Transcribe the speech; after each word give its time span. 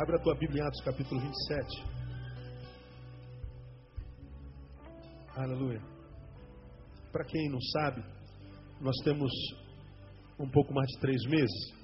Abra 0.00 0.16
a 0.16 0.22
tua 0.22 0.34
Bíblia 0.34 0.62
em 0.62 0.66
Atos 0.66 0.80
capítulo 0.82 1.20
27. 1.20 1.84
Aleluia. 5.36 5.82
Para 7.12 7.22
quem 7.26 7.50
não 7.50 7.60
sabe, 7.60 8.02
nós 8.80 8.96
temos 9.04 9.30
um 10.38 10.48
pouco 10.48 10.72
mais 10.72 10.88
de 10.88 11.00
três 11.00 11.22
meses 11.26 11.74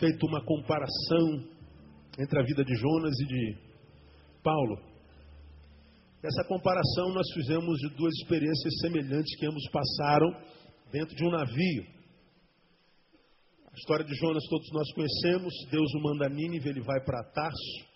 feito 0.00 0.26
uma 0.26 0.44
comparação 0.44 1.48
entre 2.18 2.40
a 2.40 2.42
vida 2.42 2.64
de 2.64 2.74
Jonas 2.74 3.14
e 3.20 3.26
de 3.26 3.56
Paulo. 4.42 4.82
Essa 6.24 6.42
comparação 6.48 7.14
nós 7.14 7.32
fizemos 7.34 7.78
de 7.78 7.94
duas 7.94 8.12
experiências 8.14 8.80
semelhantes 8.80 9.38
que 9.38 9.46
ambos 9.46 9.70
passaram 9.70 10.28
dentro 10.90 11.14
de 11.14 11.24
um 11.24 11.30
navio. 11.30 11.93
A 13.74 13.76
história 13.76 14.04
de 14.04 14.14
Jonas 14.14 14.44
todos 14.48 14.70
nós 14.70 14.92
conhecemos. 14.92 15.52
Deus 15.68 15.92
o 15.94 16.00
manda 16.00 16.26
a 16.26 16.28
Nínive, 16.28 16.68
ele 16.68 16.80
vai 16.80 17.04
para 17.04 17.24
Tarso. 17.24 17.88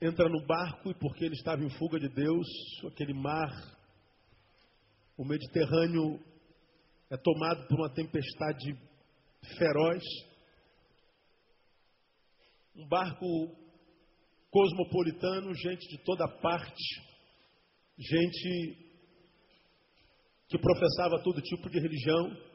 Entra 0.00 0.28
no 0.28 0.46
barco 0.46 0.88
e 0.88 0.94
porque 0.94 1.24
ele 1.24 1.34
estava 1.34 1.64
em 1.64 1.70
fuga 1.70 1.98
de 1.98 2.08
Deus, 2.08 2.46
aquele 2.86 3.12
mar, 3.12 3.50
o 5.18 5.24
Mediterrâneo 5.24 6.20
é 7.10 7.16
tomado 7.16 7.66
por 7.66 7.80
uma 7.80 7.92
tempestade 7.92 8.78
feroz. 9.58 10.04
Um 12.76 12.86
barco 12.86 13.26
cosmopolitano, 14.48 15.52
gente 15.56 15.88
de 15.88 15.98
toda 16.04 16.28
parte, 16.40 17.02
gente 17.98 18.78
que 20.48 20.58
professava 20.58 21.20
todo 21.24 21.42
tipo 21.42 21.68
de 21.68 21.80
religião. 21.80 22.53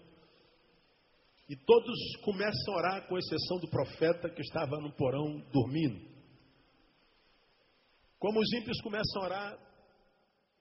E 1.50 1.56
todos 1.56 1.98
começam 2.24 2.76
a 2.76 2.78
orar, 2.78 3.08
com 3.08 3.18
exceção 3.18 3.58
do 3.58 3.68
profeta 3.72 4.30
que 4.30 4.42
estava 4.42 4.78
no 4.78 4.94
porão 4.94 5.40
dormindo. 5.52 6.08
Como 8.20 8.40
os 8.40 8.54
ímpios 8.54 8.80
começam 8.82 9.24
a 9.24 9.26
orar 9.26 9.60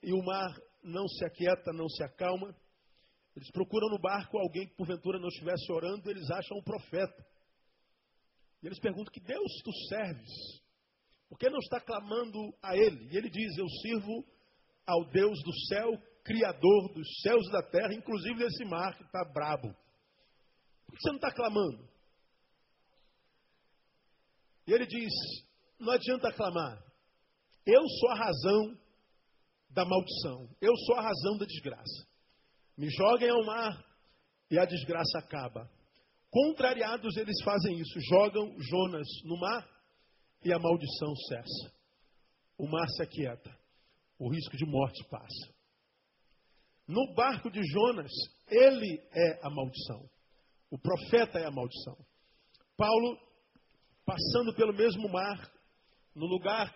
e 0.02 0.14
o 0.14 0.24
mar 0.24 0.48
não 0.82 1.06
se 1.06 1.26
aquieta, 1.26 1.74
não 1.74 1.86
se 1.90 2.02
acalma, 2.02 2.56
eles 3.36 3.50
procuram 3.50 3.90
no 3.90 4.00
barco 4.00 4.38
alguém 4.38 4.66
que 4.66 4.76
porventura 4.76 5.18
não 5.18 5.28
estivesse 5.28 5.70
orando, 5.70 6.10
eles 6.10 6.30
acham 6.30 6.56
um 6.56 6.62
profeta. 6.62 7.26
E 8.62 8.66
eles 8.66 8.80
perguntam: 8.80 9.12
Que 9.12 9.20
Deus 9.20 9.52
tu 9.62 9.72
serves? 9.90 10.62
Por 11.28 11.38
que 11.38 11.50
não 11.50 11.58
está 11.58 11.80
clamando 11.80 12.38
a 12.62 12.74
Ele? 12.74 13.12
E 13.12 13.16
ele 13.16 13.28
diz: 13.28 13.58
Eu 13.58 13.68
sirvo 13.68 14.24
ao 14.86 15.04
Deus 15.10 15.38
do 15.42 15.52
céu, 15.66 15.92
Criador 16.24 16.94
dos 16.94 17.06
céus 17.20 17.46
e 17.46 17.52
da 17.52 17.62
terra, 17.62 17.92
inclusive 17.92 18.38
desse 18.38 18.64
mar 18.64 18.96
que 18.96 19.04
está 19.04 19.22
brabo. 19.34 19.76
Que 20.98 21.02
você 21.02 21.08
não 21.10 21.16
está 21.16 21.32
clamando? 21.32 21.88
E 24.66 24.72
ele 24.72 24.84
diz: 24.84 25.12
Não 25.78 25.92
adianta 25.92 26.32
clamar. 26.32 26.82
Eu 27.64 27.82
sou 28.00 28.10
a 28.10 28.14
razão 28.16 28.78
da 29.70 29.84
maldição. 29.84 30.48
Eu 30.60 30.74
sou 30.86 30.96
a 30.96 31.02
razão 31.02 31.38
da 31.38 31.46
desgraça. 31.46 32.08
Me 32.76 32.90
joguem 32.90 33.30
ao 33.30 33.44
mar 33.44 33.78
e 34.50 34.58
a 34.58 34.64
desgraça 34.64 35.18
acaba. 35.18 35.70
Contrariados, 36.30 37.16
eles 37.16 37.40
fazem 37.44 37.78
isso. 37.78 38.00
Jogam 38.10 38.56
Jonas 38.60 39.06
no 39.24 39.38
mar 39.38 39.68
e 40.44 40.52
a 40.52 40.58
maldição 40.58 41.14
cessa. 41.28 41.74
O 42.58 42.66
mar 42.68 42.88
se 42.88 43.02
aquieta. 43.02 43.56
O 44.18 44.28
risco 44.32 44.56
de 44.56 44.66
morte 44.66 45.04
passa. 45.08 45.54
No 46.88 47.14
barco 47.14 47.50
de 47.50 47.62
Jonas, 47.62 48.10
ele 48.48 49.00
é 49.12 49.46
a 49.46 49.50
maldição. 49.50 50.08
O 50.70 50.78
profeta 50.78 51.38
é 51.38 51.46
a 51.46 51.50
maldição. 51.50 51.96
Paulo, 52.76 53.18
passando 54.04 54.54
pelo 54.54 54.72
mesmo 54.72 55.08
mar, 55.08 55.50
no 56.14 56.26
lugar 56.26 56.74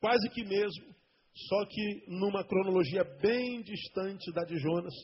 quase 0.00 0.28
que 0.30 0.44
mesmo, 0.44 0.94
só 1.34 1.66
que 1.66 2.04
numa 2.08 2.44
cronologia 2.44 3.04
bem 3.20 3.62
distante 3.62 4.32
da 4.32 4.42
de 4.44 4.58
Jonas, 4.58 4.94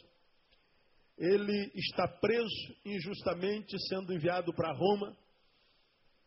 ele 1.18 1.70
está 1.74 2.08
preso 2.08 2.74
injustamente, 2.84 3.76
sendo 3.88 4.12
enviado 4.12 4.52
para 4.54 4.72
Roma. 4.72 5.16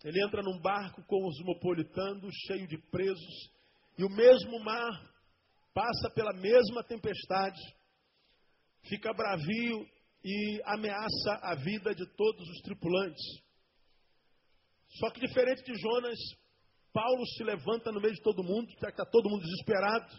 Ele 0.04 0.24
entra 0.24 0.44
num 0.44 0.60
barco 0.62 1.04
com 1.08 1.28
os 1.28 1.40
mopolitanos, 1.44 2.34
cheio 2.46 2.68
de 2.68 2.78
presos, 2.92 3.52
e 3.98 4.04
o 4.04 4.10
mesmo 4.10 4.60
mar 4.64 5.16
passa 5.74 6.10
pela 6.14 6.32
mesma 6.34 6.84
tempestade, 6.84 7.60
fica 8.84 9.12
bravio 9.14 9.86
e 10.28 10.60
ameaça 10.66 11.40
a 11.44 11.54
vida 11.54 11.94
de 11.94 12.04
todos 12.16 12.50
os 12.50 12.62
tripulantes. 12.62 13.24
Só 14.98 15.12
que 15.12 15.20
diferente 15.20 15.64
de 15.64 15.80
Jonas, 15.80 16.18
Paulo 16.92 17.24
se 17.28 17.44
levanta 17.44 17.92
no 17.92 18.02
meio 18.02 18.16
de 18.16 18.24
todo 18.24 18.44
mundo, 18.44 18.68
já 18.82 18.88
que 18.88 19.00
está 19.00 19.06
todo 19.06 19.30
mundo 19.30 19.44
desesperado. 19.44 20.12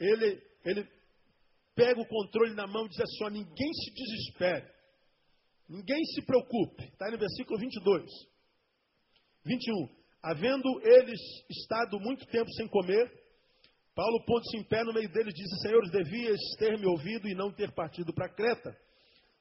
Ele, 0.00 0.42
ele 0.64 0.88
pega 1.74 2.00
o 2.00 2.08
controle 2.08 2.54
na 2.54 2.66
mão 2.66 2.86
e 2.86 2.88
diz 2.88 3.00
assim: 3.00 3.24
ó, 3.24 3.28
ninguém 3.28 3.72
se 3.74 3.92
desespere, 3.92 4.66
ninguém 5.68 6.02
se 6.06 6.22
preocupe. 6.22 6.84
Está 6.84 7.10
no 7.10 7.18
versículo 7.18 7.60
22. 7.60 8.10
21. 9.44 10.04
Havendo 10.22 10.80
eles 10.82 11.20
estado 11.50 12.00
muito 12.00 12.24
tempo 12.28 12.50
sem 12.52 12.66
comer, 12.68 13.12
Paulo 13.94 14.24
pondo-se 14.24 14.56
em 14.56 14.64
pé 14.64 14.82
no 14.84 14.94
meio 14.94 15.12
deles, 15.12 15.34
disse: 15.34 15.60
Senhores, 15.60 15.90
devias 15.90 16.40
ter 16.58 16.78
me 16.78 16.86
ouvido 16.86 17.28
e 17.28 17.34
não 17.34 17.52
ter 17.52 17.74
partido 17.74 18.14
para 18.14 18.32
Creta, 18.32 18.74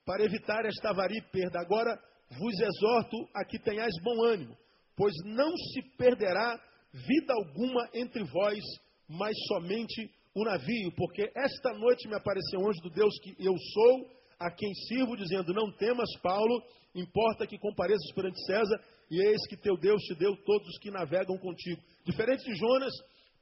para 0.06 0.24
evitar 0.24 0.66
esta 0.66 0.90
avaria 0.90 1.20
e 1.20 1.32
perda. 1.32 1.60
Agora 1.60 2.00
vos 2.30 2.60
exorto 2.60 3.18
a 3.36 3.46
que 3.46 3.60
tenhais 3.60 3.94
bom 4.04 4.24
ânimo, 4.24 4.56
pois 4.96 5.14
não 5.26 5.56
se 5.56 5.82
perderá 5.98 6.60
vida 6.94 7.34
alguma 7.34 7.90
entre 7.94 8.24
vós, 8.24 8.60
mas 9.08 9.36
somente 9.48 10.10
o 10.36 10.44
navio, 10.44 10.92
porque 10.96 11.32
esta 11.36 11.74
noite 11.74 12.08
me 12.08 12.16
apareceu 12.16 12.60
um 12.60 12.70
anjo 12.70 12.82
do 12.82 12.90
Deus 12.90 13.14
que 13.20 13.36
eu 13.40 13.56
sou, 13.74 14.10
a 14.40 14.52
quem 14.52 14.74
sirvo, 14.88 15.16
dizendo: 15.16 15.54
Não 15.54 15.72
temas, 15.72 16.10
Paulo, 16.22 16.64
importa 16.96 17.46
que 17.46 17.58
compareças 17.60 18.12
perante 18.14 18.44
César, 18.46 18.82
e 19.10 19.22
eis 19.22 19.48
que 19.48 19.56
teu 19.56 19.78
Deus 19.78 20.02
te 20.04 20.16
deu 20.16 20.36
todos 20.44 20.68
os 20.68 20.80
que 20.80 20.92
navegam 20.92 21.38
contigo. 21.38 21.82
Diferente 22.04 22.44
de 22.44 22.56
Jonas, 22.56 22.94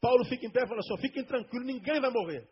Paulo 0.02 0.26
fica 0.26 0.46
em 0.46 0.52
pé 0.52 0.64
e 0.64 0.68
fala 0.68 0.80
assim: 0.80 0.98
Fiquem 0.98 1.24
tranquilos, 1.24 1.66
ninguém 1.66 2.00
vai 2.00 2.12
morrer. 2.12 2.48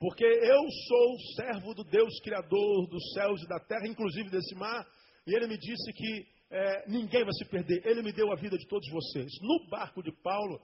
Porque 0.00 0.24
eu 0.24 0.62
sou 0.88 1.18
servo 1.36 1.74
do 1.74 1.84
Deus 1.84 2.18
Criador 2.20 2.88
dos 2.88 3.12
céus 3.12 3.42
e 3.42 3.46
da 3.46 3.60
terra, 3.60 3.86
inclusive 3.86 4.30
desse 4.30 4.54
mar, 4.54 4.86
e 5.26 5.36
ele 5.36 5.46
me 5.46 5.58
disse 5.58 5.92
que 5.92 6.26
é, 6.50 6.88
ninguém 6.88 7.22
vai 7.22 7.34
se 7.34 7.44
perder. 7.44 7.86
Ele 7.86 8.02
me 8.02 8.10
deu 8.10 8.32
a 8.32 8.34
vida 8.36 8.56
de 8.56 8.66
todos 8.66 8.88
vocês. 8.90 9.30
No 9.42 9.68
barco 9.68 10.02
de 10.02 10.10
Paulo, 10.22 10.58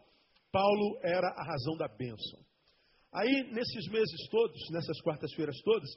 Paulo 0.51 0.99
era 1.03 1.29
a 1.29 1.45
razão 1.45 1.77
da 1.77 1.87
bênção. 1.87 2.41
Aí, 3.15 3.45
nesses 3.53 3.87
meses 3.89 4.29
todos, 4.31 4.71
nessas 4.71 4.99
quartas-feiras 5.03 5.61
todas, 5.63 5.91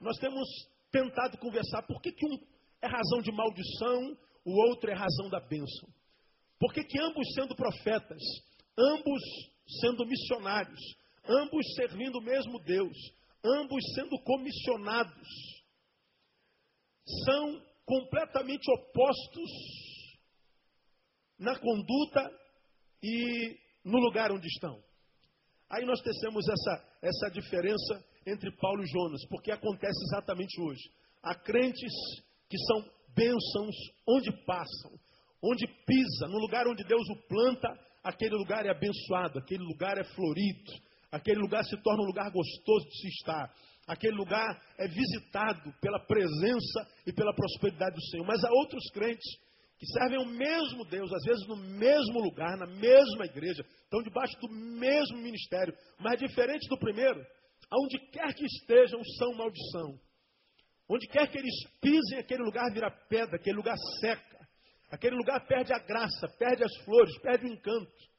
nós 0.00 0.18
temos 0.18 0.48
tentado 0.90 1.38
conversar 1.38 1.82
por 1.82 2.02
que, 2.02 2.10
que 2.10 2.26
um 2.26 2.36
é 2.82 2.88
razão 2.88 3.22
de 3.22 3.30
maldição, 3.30 4.18
o 4.44 4.60
outro 4.68 4.90
é 4.90 4.94
razão 4.94 5.30
da 5.30 5.38
bênção. 5.38 5.88
Por 6.58 6.72
que, 6.72 6.82
que 6.82 7.00
ambos 7.00 7.32
sendo 7.34 7.54
profetas, 7.54 8.20
ambos 8.76 9.22
sendo 9.80 10.04
missionários, 10.04 10.80
ambos 11.28 11.64
servindo 11.74 12.18
o 12.18 12.22
mesmo 12.22 12.58
Deus, 12.60 12.96
ambos 13.44 13.82
sendo 13.94 14.18
comissionados, 14.22 15.28
são 17.24 17.62
completamente 17.84 18.70
opostos 18.72 19.50
na 21.38 21.58
conduta 21.58 22.30
e 23.02 23.56
no 23.84 23.98
lugar 23.98 24.30
onde 24.30 24.46
estão. 24.46 24.80
Aí 25.68 25.84
nós 25.84 26.00
tecemos 26.00 26.46
essa, 26.48 26.98
essa 27.02 27.30
diferença 27.30 28.04
entre 28.26 28.50
Paulo 28.56 28.82
e 28.82 28.86
Jonas, 28.86 29.26
porque 29.28 29.50
acontece 29.50 29.98
exatamente 30.04 30.60
hoje. 30.60 30.82
Há 31.22 31.34
crentes 31.34 31.92
que 32.48 32.58
são 32.66 32.84
bênçãos 33.14 33.74
onde 34.06 34.30
passam, 34.44 34.92
onde 35.42 35.66
pisa, 35.86 36.28
no 36.28 36.38
lugar 36.38 36.66
onde 36.68 36.84
Deus 36.84 37.08
o 37.08 37.16
planta, 37.26 37.68
aquele 38.04 38.36
lugar 38.36 38.66
é 38.66 38.70
abençoado, 38.70 39.38
aquele 39.38 39.64
lugar 39.64 39.98
é 39.98 40.04
florido, 40.04 40.72
aquele 41.12 41.38
lugar 41.38 41.62
se 41.64 41.76
torna 41.82 42.02
um 42.02 42.06
lugar 42.06 42.30
gostoso 42.30 42.88
de 42.88 43.00
se 43.00 43.08
estar, 43.08 43.52
aquele 43.86 44.16
lugar 44.16 44.60
é 44.78 44.88
visitado 44.88 45.72
pela 45.80 46.00
presença 46.06 46.88
e 47.06 47.12
pela 47.12 47.34
prosperidade 47.34 47.94
do 47.94 48.04
Senhor. 48.06 48.26
Mas 48.26 48.42
há 48.42 48.50
outros 48.50 48.90
crentes 48.90 49.28
que 49.78 49.86
servem 49.98 50.18
o 50.18 50.26
mesmo 50.26 50.84
Deus, 50.84 51.12
às 51.12 51.24
vezes 51.24 51.46
no 51.48 51.56
mesmo 51.56 52.20
lugar, 52.20 52.56
na 52.56 52.66
mesma 52.66 53.26
igreja, 53.26 53.64
estão 53.82 54.00
debaixo 54.02 54.38
do 54.40 54.48
mesmo 54.48 55.18
ministério, 55.18 55.74
mas 55.98 56.18
diferente 56.18 56.68
do 56.68 56.78
primeiro, 56.78 57.20
aonde 57.70 57.98
quer 58.10 58.32
que 58.32 58.46
estejam, 58.46 59.02
são 59.18 59.34
maldição. 59.34 59.98
Onde 60.88 61.06
quer 61.08 61.28
que 61.28 61.38
eles 61.38 61.54
pisem, 61.80 62.18
aquele 62.18 62.44
lugar 62.44 62.72
vira 62.72 62.90
pedra, 63.08 63.36
aquele 63.36 63.56
lugar 63.56 63.76
seca, 64.00 64.38
aquele 64.90 65.16
lugar 65.16 65.44
perde 65.46 65.72
a 65.72 65.78
graça, 65.78 66.28
perde 66.38 66.62
as 66.62 66.76
flores, 66.84 67.18
perde 67.20 67.46
o 67.46 67.52
encanto. 67.52 68.11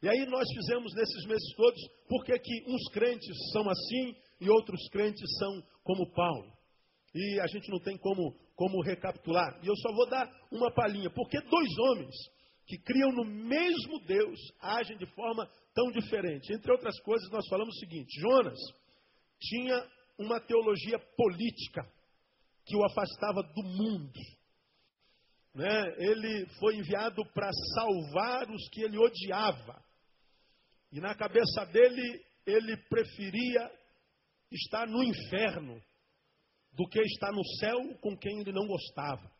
E 0.00 0.08
aí 0.08 0.26
nós 0.26 0.46
fizemos 0.54 0.94
nesses 0.94 1.26
meses 1.26 1.54
todos, 1.56 1.80
porque 2.08 2.38
que 2.38 2.64
uns 2.68 2.88
crentes 2.92 3.36
são 3.52 3.68
assim 3.68 4.14
e 4.40 4.48
outros 4.48 4.80
crentes 4.90 5.28
são 5.38 5.62
como 5.82 6.12
Paulo. 6.12 6.52
e 7.14 7.40
a 7.40 7.46
gente 7.46 7.68
não 7.70 7.80
tem 7.80 7.96
como, 7.96 8.36
como 8.54 8.82
recapitular. 8.82 9.58
E 9.62 9.66
eu 9.66 9.76
só 9.76 9.92
vou 9.92 10.08
dar 10.08 10.30
uma 10.52 10.70
palhinha. 10.72 11.10
Porque 11.10 11.40
dois 11.40 11.78
homens 11.78 12.14
que 12.66 12.78
criam 12.78 13.10
no 13.12 13.24
mesmo 13.24 13.98
Deus 14.06 14.38
agem 14.60 14.96
de 14.98 15.06
forma 15.14 15.48
tão 15.74 15.90
diferente. 15.90 16.52
Entre 16.52 16.70
outras 16.70 17.00
coisas, 17.00 17.28
nós 17.30 17.48
falamos 17.48 17.74
o 17.74 17.80
seguinte: 17.80 18.20
Jonas 18.20 18.58
tinha 19.40 19.84
uma 20.18 20.38
teologia 20.40 20.98
política 21.16 21.82
que 22.66 22.76
o 22.76 22.84
afastava 22.84 23.42
do 23.42 23.62
mundo. 23.62 24.20
Né? 25.54 25.94
Ele 25.96 26.46
foi 26.60 26.76
enviado 26.76 27.24
para 27.32 27.50
salvar 27.74 28.50
os 28.50 28.68
que 28.68 28.82
ele 28.82 28.98
odiava. 28.98 29.87
E 30.92 31.00
na 31.00 31.14
cabeça 31.14 31.64
dele, 31.66 32.24
ele 32.46 32.76
preferia 32.88 33.70
estar 34.50 34.86
no 34.86 35.02
inferno 35.02 35.82
do 36.72 36.88
que 36.88 37.00
estar 37.00 37.32
no 37.32 37.44
céu 37.58 37.78
com 38.00 38.16
quem 38.16 38.40
ele 38.40 38.52
não 38.52 38.66
gostava. 38.66 39.30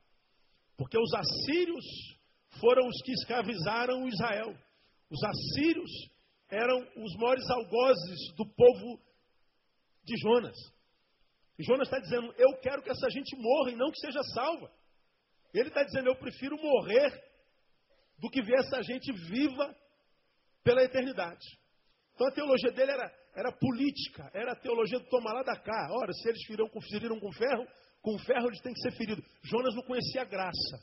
Porque 0.76 0.98
os 0.98 1.12
assírios 1.14 1.84
foram 2.60 2.86
os 2.86 3.02
que 3.02 3.12
escravizaram 3.12 4.08
Israel. 4.08 4.56
Os 5.10 5.22
assírios 5.24 5.90
eram 6.50 6.80
os 6.96 7.14
maiores 7.16 7.48
algozes 7.50 8.34
do 8.36 8.46
povo 8.46 9.00
de 10.04 10.16
Jonas. 10.16 10.56
E 11.58 11.64
Jonas 11.64 11.88
está 11.88 11.98
dizendo: 11.98 12.32
Eu 12.38 12.56
quero 12.58 12.82
que 12.82 12.90
essa 12.90 13.10
gente 13.10 13.36
morra 13.36 13.72
e 13.72 13.76
não 13.76 13.90
que 13.90 14.00
seja 14.00 14.22
salva. 14.34 14.70
Ele 15.52 15.68
está 15.68 15.82
dizendo: 15.82 16.08
Eu 16.08 16.16
prefiro 16.16 16.56
morrer 16.56 17.10
do 18.18 18.30
que 18.30 18.42
ver 18.42 18.58
essa 18.58 18.82
gente 18.82 19.12
viva 19.12 19.76
pela 20.68 20.84
eternidade. 20.84 21.46
Então 22.14 22.26
a 22.26 22.30
teologia 22.30 22.70
dele 22.72 22.92
era, 22.92 23.10
era 23.34 23.52
política, 23.52 24.30
era 24.34 24.52
a 24.52 24.56
teologia 24.56 24.98
do 24.98 25.08
tomar 25.08 25.32
lá 25.32 25.42
da 25.42 25.56
cá. 25.56 25.88
Ora, 25.92 26.12
se 26.12 26.28
eles 26.28 26.44
feriram 26.44 26.68
feriram 26.90 27.18
com 27.18 27.32
ferro, 27.32 27.66
com 28.02 28.18
ferro 28.18 28.48
eles 28.48 28.60
têm 28.60 28.74
que 28.74 28.80
ser 28.80 28.92
feridos. 28.92 29.24
Jonas 29.44 29.74
não 29.74 29.82
conhecia 29.82 30.20
a 30.22 30.24
graça. 30.26 30.78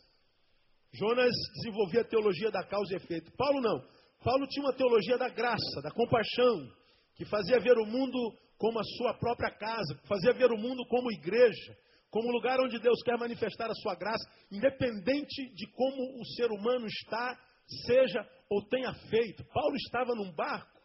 Jonas 0.91 1.31
desenvolvia 1.57 2.01
a 2.01 2.07
teologia 2.07 2.49
da 2.49 2.63
causa 2.63 2.93
e 2.93 2.97
efeito. 2.97 3.31
Paulo 3.37 3.61
não. 3.61 3.79
Paulo 4.23 4.47
tinha 4.47 4.65
uma 4.65 4.73
teologia 4.73 5.19
da 5.19 5.29
graça, 5.29 5.81
da 5.83 5.91
compaixão, 5.91 6.67
que 7.15 7.25
fazia 7.25 7.59
ver 7.59 7.77
o 7.77 7.85
mundo 7.85 8.17
como 8.57 8.79
a 8.79 8.83
sua 8.97 9.13
própria 9.13 9.51
casa, 9.51 9.99
fazia 10.07 10.33
ver 10.33 10.51
o 10.51 10.57
mundo 10.57 10.83
como 10.87 11.11
igreja, 11.11 11.77
como 12.09 12.31
lugar 12.31 12.59
onde 12.59 12.79
Deus 12.79 13.03
quer 13.03 13.19
manifestar 13.19 13.69
a 13.69 13.75
sua 13.75 13.93
graça, 13.93 14.27
independente 14.51 15.53
de 15.53 15.67
como 15.73 16.19
o 16.19 16.25
ser 16.35 16.49
humano 16.49 16.87
está, 16.87 17.37
seja 17.85 18.25
ou 18.49 18.65
tenha 18.67 18.93
feito. 19.09 19.43
Paulo 19.45 19.75
estava 19.75 20.13
num 20.15 20.31
barco 20.33 20.81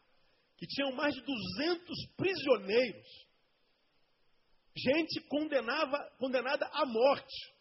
que 0.57 0.67
tinha 0.67 0.91
mais 0.93 1.15
de 1.15 1.23
200 1.23 2.07
prisioneiros, 2.17 3.07
gente 4.77 5.21
condenava, 5.29 5.99
condenada 6.19 6.67
à 6.73 6.85
morte. 6.85 7.55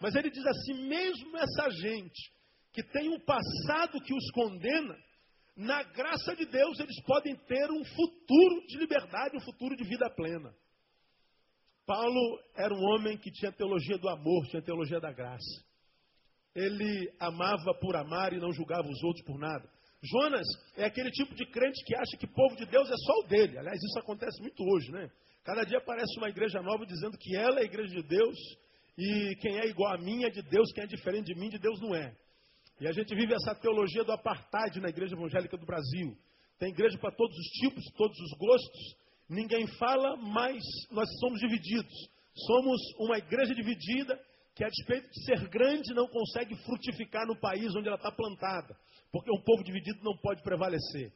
Mas 0.00 0.14
ele 0.14 0.30
diz 0.30 0.44
assim: 0.44 0.88
mesmo 0.88 1.36
essa 1.36 1.70
gente 1.70 2.32
que 2.72 2.82
tem 2.82 3.08
um 3.08 3.20
passado 3.20 4.00
que 4.00 4.14
os 4.14 4.30
condena, 4.30 4.96
na 5.56 5.82
graça 5.82 6.34
de 6.34 6.46
Deus 6.46 6.80
eles 6.80 7.00
podem 7.02 7.36
ter 7.36 7.70
um 7.70 7.84
futuro 7.84 8.66
de 8.66 8.78
liberdade, 8.78 9.36
um 9.36 9.40
futuro 9.40 9.76
de 9.76 9.84
vida 9.84 10.08
plena. 10.10 10.54
Paulo 11.84 12.40
era 12.54 12.72
um 12.72 12.82
homem 12.82 13.18
que 13.18 13.30
tinha 13.30 13.52
teologia 13.52 13.98
do 13.98 14.08
amor, 14.08 14.46
tinha 14.46 14.62
teologia 14.62 15.00
da 15.00 15.12
graça. 15.12 15.71
Ele 16.54 17.10
amava 17.18 17.74
por 17.80 17.96
amar 17.96 18.32
e 18.32 18.40
não 18.40 18.52
julgava 18.52 18.86
os 18.88 19.02
outros 19.02 19.24
por 19.24 19.38
nada. 19.38 19.68
Jonas 20.02 20.46
é 20.76 20.84
aquele 20.84 21.10
tipo 21.10 21.34
de 21.34 21.46
crente 21.46 21.84
que 21.84 21.94
acha 21.94 22.16
que 22.18 22.26
o 22.26 22.34
povo 22.34 22.56
de 22.56 22.66
Deus 22.66 22.90
é 22.90 22.96
só 22.96 23.20
o 23.20 23.28
dele. 23.28 23.56
Aliás, 23.58 23.80
isso 23.80 23.98
acontece 23.98 24.40
muito 24.42 24.62
hoje, 24.64 24.90
né? 24.90 25.08
Cada 25.44 25.64
dia 25.64 25.78
aparece 25.78 26.18
uma 26.18 26.28
igreja 26.28 26.60
nova 26.60 26.84
dizendo 26.84 27.16
que 27.18 27.36
ela 27.36 27.58
é 27.58 27.62
a 27.62 27.64
igreja 27.64 27.94
de 27.94 28.02
Deus 28.02 28.36
e 28.98 29.36
quem 29.40 29.58
é 29.58 29.66
igual 29.66 29.94
a 29.94 29.98
mim 29.98 30.24
é 30.24 30.30
de 30.30 30.42
Deus, 30.42 30.72
quem 30.72 30.84
é 30.84 30.86
diferente 30.86 31.32
de 31.32 31.38
mim, 31.38 31.48
de 31.48 31.58
Deus 31.58 31.80
não 31.80 31.94
é. 31.94 32.14
E 32.80 32.88
a 32.88 32.92
gente 32.92 33.14
vive 33.14 33.32
essa 33.32 33.54
teologia 33.54 34.02
do 34.02 34.12
apartheid 34.12 34.80
na 34.80 34.88
igreja 34.88 35.14
evangélica 35.14 35.56
do 35.56 35.64
Brasil. 35.64 36.16
Tem 36.58 36.70
igreja 36.70 36.98
para 36.98 37.12
todos 37.12 37.36
os 37.36 37.46
tipos, 37.60 37.84
todos 37.96 38.18
os 38.18 38.38
gostos. 38.38 38.96
Ninguém 39.28 39.66
fala, 39.78 40.16
mas 40.16 40.62
nós 40.90 41.08
somos 41.20 41.40
divididos. 41.40 41.92
Somos 42.34 42.80
uma 42.98 43.18
igreja 43.18 43.54
dividida 43.54 44.18
que, 44.54 44.64
a 44.64 44.68
despeito 44.68 45.08
de 45.10 45.24
ser 45.24 45.48
grande, 45.48 45.94
não 45.94 46.06
consegue 46.08 46.54
frutificar 46.64 47.26
no 47.26 47.36
país 47.36 47.74
onde 47.74 47.88
ela 47.88 47.96
está 47.96 48.12
plantada. 48.12 48.76
Porque 49.10 49.30
um 49.30 49.42
povo 49.42 49.62
dividido 49.64 49.98
não 50.02 50.16
pode 50.16 50.42
prevalecer. 50.42 51.12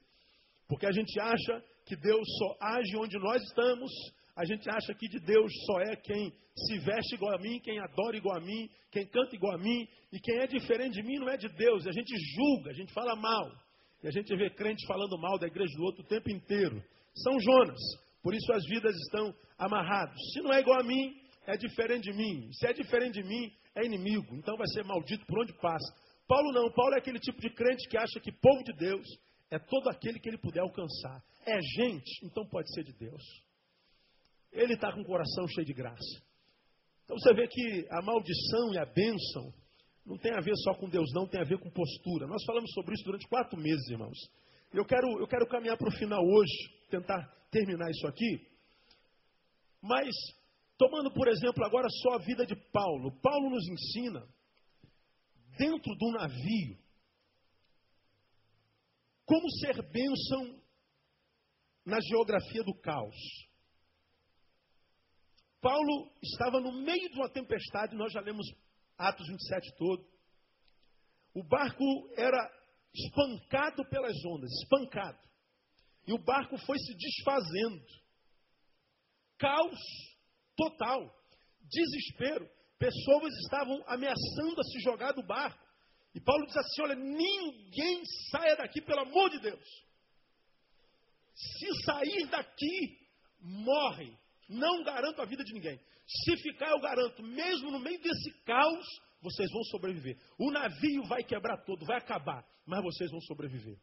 Porque 0.69 0.87
a 0.87 0.93
gente 0.93 1.19
acha 1.21 1.62
que 1.87 1.97
Deus 1.97 2.27
só 2.38 2.56
age 2.61 2.97
onde 2.97 3.17
nós 3.19 3.43
estamos 3.43 3.91
a 4.37 4.44
gente 4.44 4.69
acha 4.69 4.94
que 4.94 5.09
de 5.09 5.19
Deus 5.19 5.50
só 5.65 5.81
é 5.81 5.97
quem 5.97 6.31
se 6.55 6.79
veste 6.81 7.14
igual 7.14 7.35
a 7.35 7.38
mim, 7.38 7.59
quem 7.59 7.78
adora 7.78 8.19
igual 8.19 8.37
a 8.37 8.40
mim, 8.40 8.69
quem 8.93 9.07
canta 9.07 9.35
igual 9.35 9.55
a 9.55 9.59
mim, 9.59 9.88
e 10.12 10.21
quem 10.21 10.37
é 10.37 10.47
diferente 10.47 11.00
de 11.00 11.02
mim 11.02 11.19
não 11.19 11.31
é 11.31 11.38
de 11.38 11.49
Deus. 11.49 11.87
A 11.87 11.93
gente 11.93 12.14
julga, 12.35 12.71
a 12.71 12.75
gente 12.75 12.93
fala 12.93 13.16
mal. 13.16 13.50
E 14.02 14.07
a 14.07 14.11
gente 14.11 14.37
vê 14.37 14.50
crente 14.50 14.87
falando 14.87 15.19
mal 15.19 15.38
da 15.38 15.47
igreja 15.47 15.75
do 15.75 15.85
outro 15.85 16.02
o 16.02 16.07
tempo 16.07 16.31
inteiro. 16.31 16.85
São 17.14 17.40
Jonas, 17.40 17.81
por 18.23 18.35
isso 18.35 18.52
as 18.52 18.62
vidas 18.66 18.95
estão 18.95 19.35
amarradas. 19.59 20.19
Se 20.35 20.43
não 20.43 20.52
é 20.52 20.61
igual 20.61 20.81
a 20.81 20.85
mim, 20.85 21.16
é 21.47 21.57
diferente 21.57 22.11
de 22.11 22.12
mim. 22.12 22.50
Se 22.53 22.67
é 22.67 22.73
diferente 22.73 23.23
de 23.23 23.29
mim, 23.29 23.53
é 23.75 23.85
inimigo. 23.85 24.35
Então 24.37 24.57
vai 24.57 24.67
ser 24.69 24.85
maldito 24.85 25.25
por 25.26 25.41
onde 25.41 25.53
passa. 25.61 25.95
Paulo 26.26 26.53
não, 26.53 26.71
Paulo 26.73 26.95
é 26.95 26.99
aquele 26.99 27.21
tipo 27.21 27.41
de 27.41 27.50
crente 27.50 27.88
que 27.88 27.97
acha 27.97 28.21
que 28.21 28.33
povo 28.33 28.62
de 28.65 28.73
Deus 28.76 29.07
é 29.50 29.59
todo 29.59 29.88
aquele 29.88 30.19
que 30.19 30.29
ele 30.29 30.38
puder 30.38 30.61
alcançar. 30.61 31.23
É 31.47 31.59
gente, 31.61 32.26
então 32.26 32.45
pode 32.49 32.73
ser 32.75 32.83
de 32.83 32.93
Deus 32.93 33.23
ele 34.57 34.75
está 34.75 34.93
com 34.93 35.00
o 35.00 35.05
coração 35.05 35.47
cheio 35.49 35.67
de 35.67 35.75
graça. 35.75 36.23
Então 37.05 37.17
você 37.19 37.35
vê 37.35 37.47
que 37.47 37.87
a 37.91 38.03
maldição 38.03 38.73
e 38.73 38.79
a 38.79 38.87
bênção 38.87 39.53
não 40.05 40.17
tem 40.17 40.33
a 40.33 40.41
ver 40.41 40.55
só 40.65 40.75
com 40.75 40.88
Deus, 40.88 41.07
não, 41.15 41.29
tem 41.29 41.41
a 41.41 41.45
ver 41.45 41.59
com 41.59 41.71
postura. 41.71 42.26
Nós 42.26 42.43
falamos 42.45 42.71
sobre 42.73 42.95
isso 42.95 43.05
durante 43.05 43.29
quatro 43.29 43.59
meses, 43.61 43.88
irmãos. 43.88 44.19
Eu 44.73 44.85
quero, 44.85 45.07
eu 45.21 45.26
quero 45.26 45.47
caminhar 45.47 45.76
para 45.76 45.88
o 45.88 45.97
final 45.97 46.23
hoje, 46.25 46.88
tentar 46.91 47.23
terminar 47.50 47.91
isso 47.91 48.07
aqui. 48.07 48.47
Mas, 49.83 50.15
tomando 50.78 51.12
por 51.12 51.28
exemplo 51.28 51.64
agora 51.64 51.88
só 52.02 52.14
a 52.14 52.18
vida 52.18 52.47
de 52.47 52.54
Paulo. 52.71 53.18
Paulo 53.21 53.50
nos 53.50 53.66
ensina, 53.68 54.26
dentro 55.59 55.95
do 55.97 56.11
navio, 56.12 56.78
como 59.25 59.50
ser 59.59 59.83
bênção 59.90 60.62
na 61.85 61.99
geografia 62.00 62.62
do 62.62 62.75
caos. 62.80 63.16
Paulo 65.61 66.12
estava 66.23 66.61
no 66.61 66.73
meio 66.73 67.11
de 67.11 67.16
uma 67.16 67.28
tempestade, 67.28 67.97
nós 67.97 68.12
já 68.12 68.21
lemos 68.21 68.47
Atos 68.99 69.26
27 69.26 69.76
todo. 69.76 70.06
O 71.35 71.42
barco 71.42 71.85
era 72.16 72.50
espancado 72.95 73.85
pelas 73.88 74.16
ondas, 74.25 74.50
espancado. 74.62 75.18
E 76.06 76.12
o 76.12 76.18
barco 76.18 76.56
foi 76.59 76.78
se 76.78 76.95
desfazendo. 76.95 77.85
Caos 79.38 79.78
total, 80.57 81.15
desespero. 81.63 82.49
Pessoas 82.79 83.33
estavam 83.45 83.83
ameaçando 83.87 84.61
a 84.61 84.65
se 84.65 84.81
jogar 84.81 85.13
do 85.13 85.23
barco. 85.23 85.65
E 86.15 86.21
Paulo 86.21 86.47
diz 86.47 86.57
assim: 86.57 86.83
Olha, 86.83 86.95
ninguém 86.95 88.03
saia 88.31 88.57
daqui, 88.57 88.81
pelo 88.81 89.01
amor 89.01 89.31
de 89.31 89.39
Deus. 89.41 89.65
Se 91.35 91.85
sair 91.85 92.27
daqui, 92.27 92.99
morre. 93.41 94.17
Não 94.49 94.83
garanto 94.85 95.21
a 95.21 95.25
vida 95.25 95.43
de 95.45 95.53
ninguém. 95.53 95.79
Se 96.07 96.37
ficar, 96.37 96.71
eu 96.71 96.81
garanto, 96.81 97.23
mesmo 97.23 97.71
no 97.71 97.81
meio 97.81 98.01
desse 98.01 98.31
caos, 98.45 98.87
vocês 99.21 99.51
vão 99.51 99.65
sobreviver. 99.65 100.17
O 100.39 100.51
navio 100.51 101.03
vai 101.05 101.25
quebrar 101.25 101.65
todo, 101.65 101.85
vai 101.85 101.99
acabar, 101.99 102.47
mas 102.65 102.83
vocês 102.83 103.11
vão 103.11 103.21
sobreviver. 103.23 103.77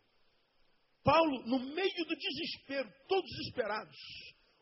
Paulo, 1.04 1.44
no 1.46 1.60
meio 1.60 2.06
do 2.06 2.16
desespero, 2.16 2.90
todos 3.10 3.30
desesperados, 3.30 3.98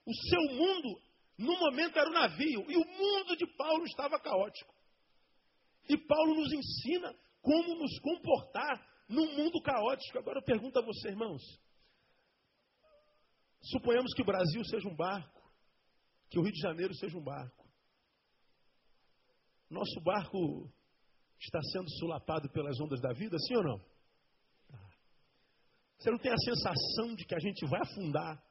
o 0.06 0.14
seu 0.14 0.56
mundo, 0.56 1.02
no 1.38 1.58
momento, 1.60 1.98
era 1.98 2.10
o 2.10 2.14
navio, 2.14 2.66
e 2.70 2.78
o 2.78 2.86
mundo 2.86 3.36
de 3.36 3.48
Paulo 3.56 3.84
estava 3.86 4.20
caótico. 4.20 4.74
E 5.90 5.98
Paulo 5.98 6.36
nos 6.36 6.54
ensina 6.54 7.14
como 7.42 7.76
nos 7.76 8.00
comportar 8.00 8.88
num 9.10 9.36
mundo 9.36 9.62
caótico. 9.62 10.18
Agora 10.20 10.40
eu 10.40 10.44
pergunto 10.44 10.78
a 10.80 10.82
você, 10.82 11.10
irmãos: 11.10 11.42
suponhamos 13.62 14.14
que 14.14 14.22
o 14.22 14.26
Brasil 14.26 14.64
seja 14.66 14.88
um 14.88 14.96
barco 14.96 15.42
que 16.32 16.40
o 16.40 16.44
Rio 16.44 16.54
de 16.54 16.62
Janeiro 16.62 16.94
seja 16.96 17.18
um 17.18 17.24
barco. 17.24 17.70
Nosso 19.70 20.00
barco 20.02 20.72
está 21.40 21.62
sendo 21.74 21.90
sulapado 22.00 22.50
pelas 22.52 22.80
ondas 22.80 23.02
da 23.02 23.12
vida, 23.12 23.38
sim 23.38 23.56
ou 23.58 23.64
não? 23.64 23.92
Você 25.98 26.10
não 26.10 26.18
tem 26.18 26.32
a 26.32 26.38
sensação 26.38 27.14
de 27.16 27.26
que 27.26 27.36
a 27.36 27.40
gente 27.40 27.66
vai 27.68 27.82
afundar, 27.82 28.42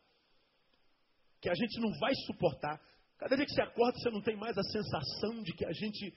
que 1.40 1.48
a 1.48 1.54
gente 1.54 1.80
não 1.80 1.90
vai 1.98 2.12
suportar. 2.26 2.80
Cada 3.18 3.36
dia 3.36 3.44
que 3.44 3.52
você 3.52 3.62
acorda, 3.62 3.98
você 3.98 4.10
não 4.10 4.22
tem 4.22 4.36
mais 4.36 4.56
a 4.56 4.62
sensação 4.62 5.42
de 5.42 5.52
que 5.52 5.66
a 5.66 5.72
gente 5.72 6.14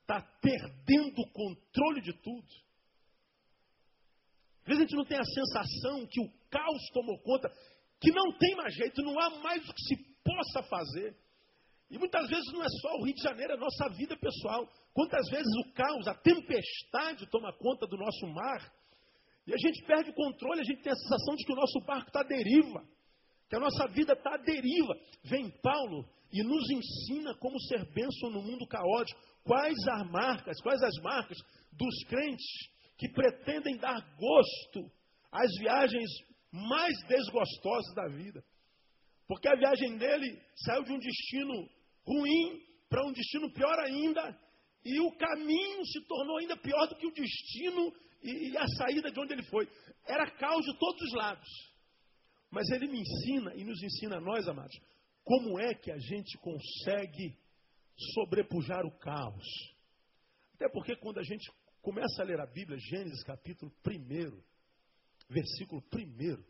está 0.00 0.20
perdendo 0.40 1.20
o 1.20 1.32
controle 1.32 2.00
de 2.00 2.12
tudo. 2.12 2.46
Às 4.62 4.66
vezes 4.66 4.80
a 4.80 4.86
gente 4.86 4.96
não 4.96 5.04
tem 5.04 5.18
a 5.18 5.24
sensação 5.24 6.06
que 6.06 6.20
o 6.20 6.30
caos 6.50 6.90
tomou 6.92 7.18
conta, 7.22 7.48
que 8.00 8.10
não 8.10 8.32
tem 8.38 8.54
mais 8.56 8.74
jeito, 8.74 9.02
não 9.02 9.18
há 9.18 9.30
mais 9.38 9.68
o 9.68 9.72
que 9.72 9.82
se 9.82 9.96
possa 10.24 10.62
fazer. 10.68 11.16
E 11.88 11.98
muitas 11.98 12.28
vezes 12.28 12.52
não 12.52 12.62
é 12.62 12.68
só 12.80 12.96
o 12.96 13.04
Rio 13.04 13.14
de 13.14 13.22
Janeiro, 13.22 13.52
é 13.52 13.56
a 13.56 13.60
nossa 13.60 13.88
vida 13.90 14.16
pessoal. 14.16 14.68
Quantas 14.92 15.28
vezes 15.30 15.52
o 15.64 15.72
caos, 15.72 16.08
a 16.08 16.14
tempestade 16.14 17.30
toma 17.30 17.52
conta 17.52 17.86
do 17.86 17.96
nosso 17.96 18.26
mar 18.28 18.72
e 19.46 19.54
a 19.54 19.56
gente 19.56 19.84
perde 19.84 20.10
o 20.10 20.14
controle, 20.14 20.60
a 20.60 20.64
gente 20.64 20.82
tem 20.82 20.92
a 20.92 20.96
sensação 20.96 21.36
de 21.36 21.44
que 21.44 21.52
o 21.52 21.56
nosso 21.56 21.80
barco 21.86 22.08
está 22.08 22.20
à 22.20 22.24
deriva, 22.24 22.84
que 23.48 23.56
a 23.56 23.60
nossa 23.60 23.86
vida 23.88 24.12
está 24.12 24.34
à 24.34 24.38
deriva. 24.38 24.94
Vem 25.24 25.50
Paulo 25.62 26.08
e 26.32 26.42
nos 26.42 26.70
ensina 26.70 27.34
como 27.36 27.60
ser 27.62 27.84
bênção 27.92 28.30
no 28.30 28.42
mundo 28.42 28.66
caótico. 28.66 29.20
Quais 29.44 29.76
as 29.88 30.10
marcas, 30.10 30.60
quais 30.60 30.82
as 30.82 30.94
marcas 31.02 31.38
dos 31.72 32.04
crentes 32.08 32.46
que 32.98 33.08
pretendem 33.10 33.76
dar 33.76 34.00
gosto 34.16 34.90
às 35.30 35.50
viagens 35.58 36.10
mais 36.50 36.96
desgostosas 37.06 37.94
da 37.94 38.08
vida. 38.08 38.42
Porque 39.28 39.48
a 39.48 39.56
viagem 39.56 39.96
dele 39.98 40.40
saiu 40.64 40.84
de 40.84 40.92
um 40.92 40.98
destino 40.98 41.68
ruim 42.06 42.62
para 42.88 43.04
um 43.04 43.12
destino 43.12 43.52
pior 43.52 43.78
ainda, 43.80 44.38
e 44.84 45.00
o 45.00 45.10
caminho 45.16 45.84
se 45.84 46.00
tornou 46.06 46.38
ainda 46.38 46.56
pior 46.56 46.86
do 46.86 46.94
que 46.94 47.06
o 47.06 47.12
destino 47.12 47.92
e, 48.22 48.56
a 48.56 48.66
saída 48.78 49.10
de 49.10 49.20
onde 49.20 49.32
ele 49.32 49.42
foi. 49.44 49.68
Era 50.06 50.30
caos 50.30 50.64
de 50.64 50.78
todos 50.78 51.02
os 51.02 51.12
lados. 51.14 51.48
Mas 52.50 52.68
ele 52.70 52.86
me 52.88 53.00
ensina 53.00 53.54
e 53.54 53.64
nos 53.64 53.82
ensina 53.82 54.16
a 54.16 54.20
nós, 54.20 54.46
amados, 54.48 54.76
como 55.24 55.58
é 55.60 55.74
que 55.74 55.90
a 55.90 55.98
gente 55.98 56.38
consegue 56.38 57.36
sobrepujar 58.14 58.84
o 58.84 58.96
caos. 58.98 59.46
Até 60.54 60.68
porque 60.68 60.96
quando 60.96 61.18
a 61.18 61.22
gente 61.22 61.50
começa 61.82 62.22
a 62.22 62.24
ler 62.24 62.40
a 62.40 62.46
Bíblia, 62.46 62.78
Gênesis 62.78 63.22
capítulo 63.24 63.72
1, 63.86 64.42
versículo 65.28 65.82
1, 65.92 66.42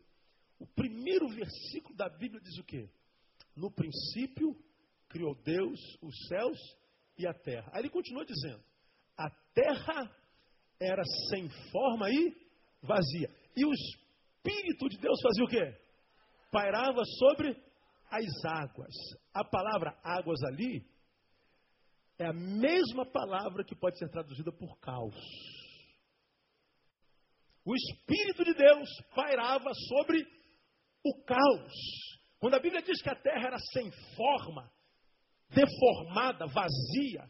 o 0.59 0.67
primeiro 0.67 1.27
versículo 1.29 1.95
da 1.95 2.09
Bíblia 2.09 2.41
diz 2.41 2.57
o 2.57 2.63
quê? 2.63 2.89
No 3.55 3.71
princípio 3.71 4.55
criou 5.09 5.35
Deus 5.43 5.79
os 6.01 6.27
céus 6.27 6.57
e 7.17 7.27
a 7.27 7.33
terra. 7.33 7.69
Aí 7.73 7.81
ele 7.81 7.89
continua 7.89 8.25
dizendo: 8.25 8.63
a 9.17 9.29
terra 9.53 10.15
era 10.79 11.03
sem 11.29 11.49
forma 11.71 12.09
e 12.11 12.35
vazia. 12.81 13.29
E 13.55 13.65
o 13.65 13.73
Espírito 13.73 14.89
de 14.89 14.97
Deus 14.97 15.19
fazia 15.21 15.43
o 15.43 15.47
quê? 15.47 15.86
Pairava 16.51 17.03
sobre 17.19 17.49
as 18.09 18.45
águas. 18.45 18.93
A 19.33 19.43
palavra 19.43 19.97
águas 20.03 20.41
ali 20.43 20.85
é 22.17 22.25
a 22.25 22.33
mesma 22.33 23.05
palavra 23.05 23.63
que 23.63 23.75
pode 23.75 23.97
ser 23.97 24.09
traduzida 24.09 24.51
por 24.51 24.79
caos. 24.79 25.15
O 27.63 27.75
Espírito 27.75 28.45
de 28.45 28.53
Deus 28.53 28.89
pairava 29.13 29.69
sobre 29.89 30.25
o 31.03 31.23
caos. 31.23 31.73
Quando 32.39 32.55
a 32.55 32.59
Bíblia 32.59 32.81
diz 32.81 33.01
que 33.01 33.09
a 33.09 33.15
terra 33.15 33.47
era 33.47 33.59
sem 33.73 33.91
forma, 34.15 34.71
deformada, 35.49 36.45
vazia, 36.47 37.29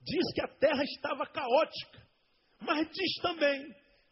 diz 0.00 0.32
que 0.34 0.40
a 0.40 0.48
terra 0.48 0.82
estava 0.82 1.26
caótica. 1.26 2.06
Mas 2.60 2.88
diz 2.90 3.14
também 3.20 3.62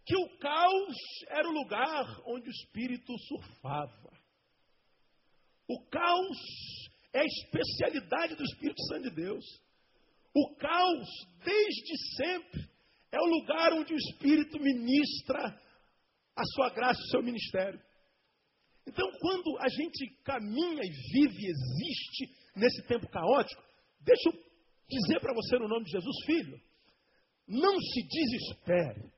que 0.04 0.16
o 0.16 0.38
caos 0.38 0.96
era 1.28 1.48
o 1.48 1.52
lugar 1.52 2.04
onde 2.26 2.48
o 2.48 2.52
espírito 2.52 3.12
surfava. 3.20 4.13
O 5.68 5.80
caos 5.88 6.38
é 7.12 7.20
a 7.20 7.24
especialidade 7.24 8.34
do 8.34 8.44
Espírito 8.44 8.82
Santo 8.88 9.10
de 9.10 9.14
Deus. 9.14 9.44
O 10.34 10.54
caos, 10.56 11.08
desde 11.44 12.16
sempre, 12.16 12.68
é 13.12 13.18
o 13.18 13.26
lugar 13.26 13.72
onde 13.72 13.94
o 13.94 13.96
Espírito 13.96 14.58
ministra 14.60 15.40
a 16.36 16.44
sua 16.54 16.70
graça, 16.70 17.00
o 17.00 17.10
seu 17.10 17.22
ministério. 17.22 17.80
Então, 18.86 19.08
quando 19.20 19.56
a 19.60 19.68
gente 19.68 20.22
caminha 20.24 20.82
e 20.82 20.90
vive 21.12 21.46
e 21.46 21.50
existe 21.50 22.34
nesse 22.56 22.82
tempo 22.86 23.08
caótico, 23.08 23.62
deixa 24.00 24.28
eu 24.28 24.44
dizer 24.88 25.20
para 25.20 25.32
você 25.32 25.56
no 25.58 25.68
nome 25.68 25.84
de 25.86 25.92
Jesus, 25.92 26.16
filho, 26.26 26.60
não 27.46 27.78
se 27.78 28.02
desespere. 28.02 29.12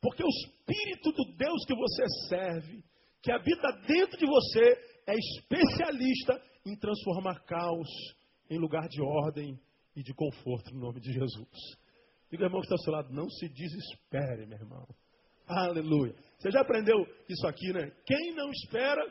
Porque 0.00 0.22
o 0.22 0.28
Espírito 0.28 1.12
do 1.12 1.36
Deus 1.36 1.64
que 1.66 1.74
você 1.74 2.04
serve, 2.28 2.84
que 3.26 3.32
habita 3.32 3.72
dentro 3.88 4.16
de 4.16 4.24
você, 4.24 4.62
é 5.04 5.14
especialista 5.16 6.40
em 6.64 6.76
transformar 6.76 7.40
caos 7.40 7.88
em 8.48 8.56
lugar 8.56 8.86
de 8.88 9.02
ordem 9.02 9.58
e 9.96 10.02
de 10.04 10.14
conforto 10.14 10.72
no 10.72 10.78
nome 10.78 11.00
de 11.00 11.12
Jesus. 11.12 11.76
Diga, 12.30 12.44
irmão 12.44 12.60
que 12.60 12.66
está 12.66 12.76
ao 12.76 12.84
seu 12.84 12.92
lado, 12.92 13.12
não 13.12 13.28
se 13.28 13.48
desespere, 13.48 14.46
meu 14.46 14.56
irmão. 14.56 14.86
Aleluia. 15.44 16.14
Você 16.38 16.52
já 16.52 16.60
aprendeu 16.60 17.04
isso 17.28 17.44
aqui, 17.48 17.72
né? 17.72 17.90
Quem 18.06 18.32
não 18.36 18.48
espera, 18.48 19.02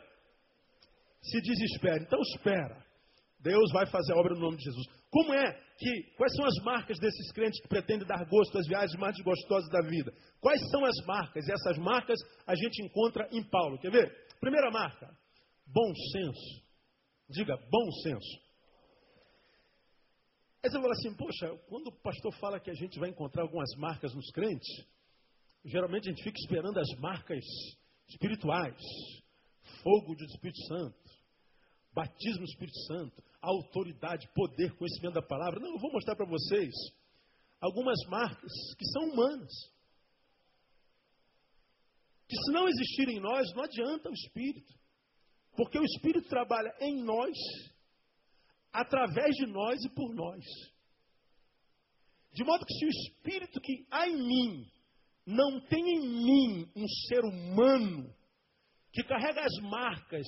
se 1.20 1.38
desespera. 1.42 2.02
Então 2.02 2.18
espera. 2.34 2.82
Deus 3.40 3.70
vai 3.74 3.84
fazer 3.84 4.14
a 4.14 4.16
obra 4.16 4.32
no 4.32 4.40
nome 4.40 4.56
de 4.56 4.64
Jesus. 4.64 4.86
Como 5.16 5.32
é 5.32 5.50
que, 5.78 6.02
quais 6.14 6.34
são 6.34 6.44
as 6.44 6.62
marcas 6.62 6.98
desses 6.98 7.32
crentes 7.32 7.58
que 7.62 7.68
pretendem 7.68 8.06
dar 8.06 8.22
gosto 8.28 8.58
às 8.58 8.66
viagens 8.66 9.00
mais 9.00 9.16
gostosas 9.22 9.70
da 9.70 9.80
vida? 9.80 10.12
Quais 10.42 10.60
são 10.70 10.84
as 10.84 10.94
marcas? 11.06 11.48
E 11.48 11.52
essas 11.52 11.78
marcas 11.78 12.18
a 12.46 12.54
gente 12.54 12.84
encontra 12.84 13.26
em 13.32 13.42
Paulo. 13.42 13.78
Quer 13.78 13.90
ver? 13.90 14.14
Primeira 14.38 14.70
marca, 14.70 15.08
bom 15.66 15.90
senso. 16.12 16.62
Diga, 17.30 17.56
bom 17.56 17.90
senso. 18.02 18.46
Aí 20.62 20.70
você 20.70 20.78
fala 20.78 20.92
assim, 20.92 21.14
poxa, 21.14 21.48
quando 21.66 21.86
o 21.86 22.02
pastor 22.02 22.34
fala 22.34 22.60
que 22.60 22.70
a 22.70 22.74
gente 22.74 22.98
vai 22.98 23.08
encontrar 23.08 23.40
algumas 23.40 23.74
marcas 23.78 24.14
nos 24.14 24.30
crentes, 24.32 24.68
geralmente 25.64 26.10
a 26.10 26.12
gente 26.12 26.24
fica 26.24 26.38
esperando 26.38 26.78
as 26.78 26.92
marcas 27.00 27.42
espirituais, 28.06 28.76
fogo 29.82 30.14
do 30.14 30.24
Espírito 30.26 30.60
Santo, 30.66 31.05
batismo 31.96 32.40
do 32.40 32.44
Espírito 32.44 32.78
Santo, 32.86 33.24
autoridade, 33.40 34.28
poder, 34.34 34.76
conhecimento 34.76 35.14
da 35.14 35.22
palavra. 35.22 35.58
Não, 35.58 35.72
eu 35.72 35.80
vou 35.80 35.90
mostrar 35.90 36.14
para 36.14 36.28
vocês 36.28 36.74
algumas 37.58 37.98
marcas 38.08 38.52
que 38.76 38.84
são 38.92 39.04
humanas. 39.08 39.50
Que 42.28 42.36
se 42.36 42.52
não 42.52 42.68
existirem 42.68 43.16
em 43.16 43.20
nós, 43.20 43.50
não 43.54 43.64
adianta 43.64 44.10
o 44.10 44.12
Espírito. 44.12 44.74
Porque 45.56 45.78
o 45.78 45.84
Espírito 45.84 46.28
trabalha 46.28 46.76
em 46.80 47.02
nós, 47.02 47.34
através 48.70 49.34
de 49.36 49.46
nós 49.46 49.82
e 49.82 49.88
por 49.88 50.14
nós. 50.14 50.44
De 52.34 52.44
modo 52.44 52.66
que 52.66 52.74
se 52.74 52.84
o 52.84 52.88
Espírito 52.90 53.58
que 53.58 53.86
há 53.90 54.06
em 54.06 54.16
mim 54.16 54.70
não 55.24 55.60
tem 55.62 55.82
em 55.82 56.00
mim 56.00 56.70
um 56.76 56.86
ser 57.08 57.24
humano 57.24 58.14
que 58.92 59.02
carrega 59.02 59.40
as 59.40 59.62
marcas 59.62 60.26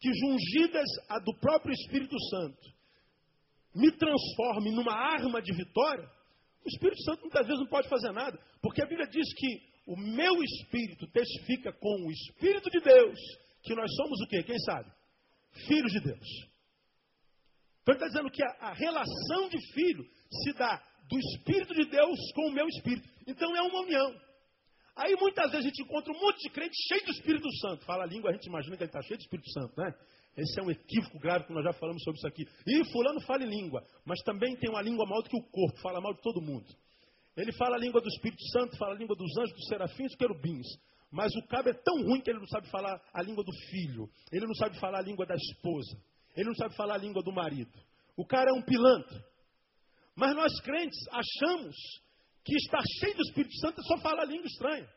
que 0.00 0.10
jungidas 0.12 0.88
a 1.08 1.18
do 1.18 1.34
próprio 1.38 1.72
Espírito 1.72 2.16
Santo 2.30 2.78
me 3.74 3.90
transforme 3.92 4.70
numa 4.70 4.92
arma 4.92 5.40
de 5.40 5.52
vitória, 5.52 6.08
o 6.64 6.68
Espírito 6.68 7.02
Santo 7.02 7.22
muitas 7.22 7.46
vezes 7.46 7.60
não 7.60 7.68
pode 7.68 7.88
fazer 7.88 8.12
nada, 8.12 8.38
porque 8.62 8.82
a 8.82 8.86
Bíblia 8.86 9.06
diz 9.06 9.32
que 9.34 9.68
o 9.86 9.96
meu 9.96 10.42
espírito 10.42 11.06
testifica 11.06 11.72
com 11.72 12.06
o 12.06 12.10
Espírito 12.12 12.68
de 12.70 12.80
Deus 12.80 13.18
que 13.62 13.74
nós 13.74 13.90
somos 13.96 14.20
o 14.20 14.26
quê? 14.26 14.42
Quem 14.42 14.58
sabe? 14.60 14.90
Filhos 15.66 15.92
de 15.92 16.00
Deus. 16.00 16.28
Então 17.82 17.94
ele 17.94 18.04
está 18.04 18.06
dizendo 18.06 18.30
que 18.30 18.42
a, 18.42 18.68
a 18.68 18.72
relação 18.74 19.48
de 19.48 19.58
filho 19.72 20.04
se 20.44 20.52
dá 20.52 20.76
do 21.08 21.18
Espírito 21.18 21.74
de 21.74 21.86
Deus 21.86 22.18
com 22.34 22.48
o 22.48 22.52
meu 22.52 22.66
espírito. 22.68 23.08
Então 23.26 23.56
é 23.56 23.62
uma 23.62 23.80
união. 23.80 24.14
Aí 24.98 25.14
muitas 25.14 25.52
vezes 25.52 25.64
a 25.64 25.68
gente 25.68 25.82
encontra 25.82 26.12
um 26.12 26.20
monte 26.20 26.42
de 26.42 26.50
crente 26.50 26.74
cheio 26.88 27.04
do 27.04 27.12
Espírito 27.12 27.48
Santo. 27.60 27.84
Fala 27.84 28.02
a 28.02 28.06
língua, 28.06 28.30
a 28.30 28.32
gente 28.32 28.46
imagina 28.46 28.76
que 28.76 28.82
ele 28.82 28.88
está 28.88 29.00
cheio 29.00 29.16
do 29.16 29.22
Espírito 29.22 29.48
Santo, 29.52 29.72
né? 29.80 29.94
Esse 30.36 30.58
é 30.58 30.62
um 30.62 30.70
equívoco 30.70 31.20
grave 31.20 31.46
que 31.46 31.52
nós 31.52 31.62
já 31.62 31.72
falamos 31.72 32.02
sobre 32.02 32.18
isso 32.18 32.26
aqui. 32.26 32.44
E 32.66 32.84
fulano 32.90 33.20
fala 33.20 33.44
língua, 33.44 33.84
mas 34.04 34.20
também 34.22 34.56
tem 34.56 34.68
uma 34.68 34.82
língua 34.82 35.06
maior 35.06 35.22
do 35.22 35.30
que 35.30 35.36
o 35.36 35.42
corpo, 35.42 35.80
fala 35.80 36.00
mal 36.00 36.12
de 36.14 36.20
todo 36.20 36.42
mundo. 36.42 36.66
Ele 37.36 37.52
fala 37.52 37.76
a 37.76 37.78
língua 37.78 38.00
do 38.00 38.08
Espírito 38.08 38.42
Santo, 38.50 38.76
fala 38.76 38.94
a 38.94 38.98
língua 38.98 39.14
dos 39.14 39.30
anjos, 39.38 39.54
dos 39.54 39.68
serafins, 39.68 40.08
dos 40.08 40.16
querubins. 40.16 40.66
Mas 41.12 41.32
o 41.36 41.46
cabo 41.46 41.68
é 41.68 41.74
tão 41.74 42.02
ruim 42.02 42.20
que 42.20 42.30
ele 42.30 42.40
não 42.40 42.48
sabe 42.48 42.68
falar 42.68 43.00
a 43.14 43.22
língua 43.22 43.44
do 43.44 43.52
filho. 43.70 44.10
Ele 44.32 44.46
não 44.46 44.54
sabe 44.54 44.78
falar 44.80 44.98
a 44.98 45.02
língua 45.02 45.24
da 45.24 45.36
esposa. 45.36 45.96
Ele 46.36 46.48
não 46.48 46.56
sabe 46.56 46.74
falar 46.74 46.94
a 46.94 46.98
língua 46.98 47.22
do 47.22 47.32
marido. 47.32 47.72
O 48.16 48.26
cara 48.26 48.50
é 48.50 48.52
um 48.52 48.62
pilantra. 48.62 49.24
Mas 50.16 50.34
nós 50.34 50.60
crentes 50.60 50.98
achamos 51.12 51.76
que 52.48 52.56
está 52.56 52.78
cheio 52.98 53.14
do 53.14 53.22
Espírito 53.22 53.54
Santo 53.60 53.80
e 53.80 53.84
só 53.84 53.98
fala 53.98 54.22
a 54.22 54.24
língua 54.24 54.46
estranha. 54.46 54.88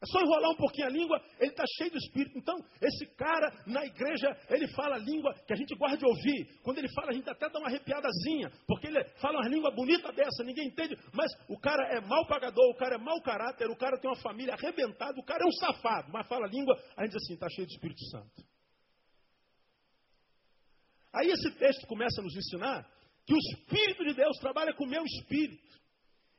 É 0.00 0.06
só 0.06 0.20
enrolar 0.20 0.50
um 0.50 0.56
pouquinho 0.56 0.86
a 0.88 0.90
língua, 0.90 1.20
ele 1.38 1.50
está 1.50 1.64
cheio 1.78 1.90
do 1.92 1.98
Espírito. 1.98 2.36
Então, 2.36 2.56
esse 2.80 3.06
cara 3.14 3.52
na 3.66 3.84
igreja, 3.84 4.36
ele 4.50 4.66
fala 4.74 4.96
a 4.96 4.98
língua 4.98 5.32
que 5.46 5.52
a 5.52 5.56
gente 5.56 5.76
gosta 5.76 5.96
de 5.96 6.04
ouvir. 6.04 6.60
Quando 6.62 6.78
ele 6.78 6.88
fala, 6.92 7.10
a 7.10 7.14
gente 7.14 7.30
até 7.30 7.48
dá 7.48 7.58
uma 7.58 7.68
arrepiadazinha, 7.68 8.50
porque 8.66 8.88
ele 8.88 9.02
fala 9.20 9.38
uma 9.38 9.48
língua 9.48 9.70
bonita 9.70 10.12
dessa, 10.12 10.42
ninguém 10.42 10.66
entende. 10.66 10.96
Mas 11.12 11.30
o 11.48 11.58
cara 11.58 11.84
é 11.96 12.00
mau 12.00 12.26
pagador, 12.26 12.68
o 12.70 12.76
cara 12.76 12.96
é 12.96 12.98
mau 12.98 13.20
caráter, 13.22 13.70
o 13.70 13.76
cara 13.76 13.98
tem 13.98 14.10
uma 14.10 14.20
família 14.20 14.54
arrebentada, 14.54 15.18
o 15.20 15.24
cara 15.24 15.44
é 15.44 15.46
um 15.46 15.52
safado, 15.52 16.10
mas 16.12 16.26
fala 16.26 16.46
a 16.46 16.50
língua, 16.50 16.74
a 16.96 17.04
gente 17.04 17.12
diz 17.12 17.22
assim, 17.22 17.34
está 17.34 17.48
cheio 17.48 17.66
do 17.66 17.72
Espírito 17.72 18.04
Santo. 18.10 18.42
Aí 21.12 21.28
esse 21.28 21.50
texto 21.58 21.86
começa 21.86 22.20
a 22.20 22.24
nos 22.24 22.34
ensinar 22.36 22.88
que 23.26 23.34
o 23.34 23.38
Espírito 23.38 24.04
de 24.04 24.14
Deus 24.14 24.36
trabalha 24.38 24.74
com 24.74 24.84
o 24.84 24.88
meu 24.88 25.04
espírito. 25.04 25.80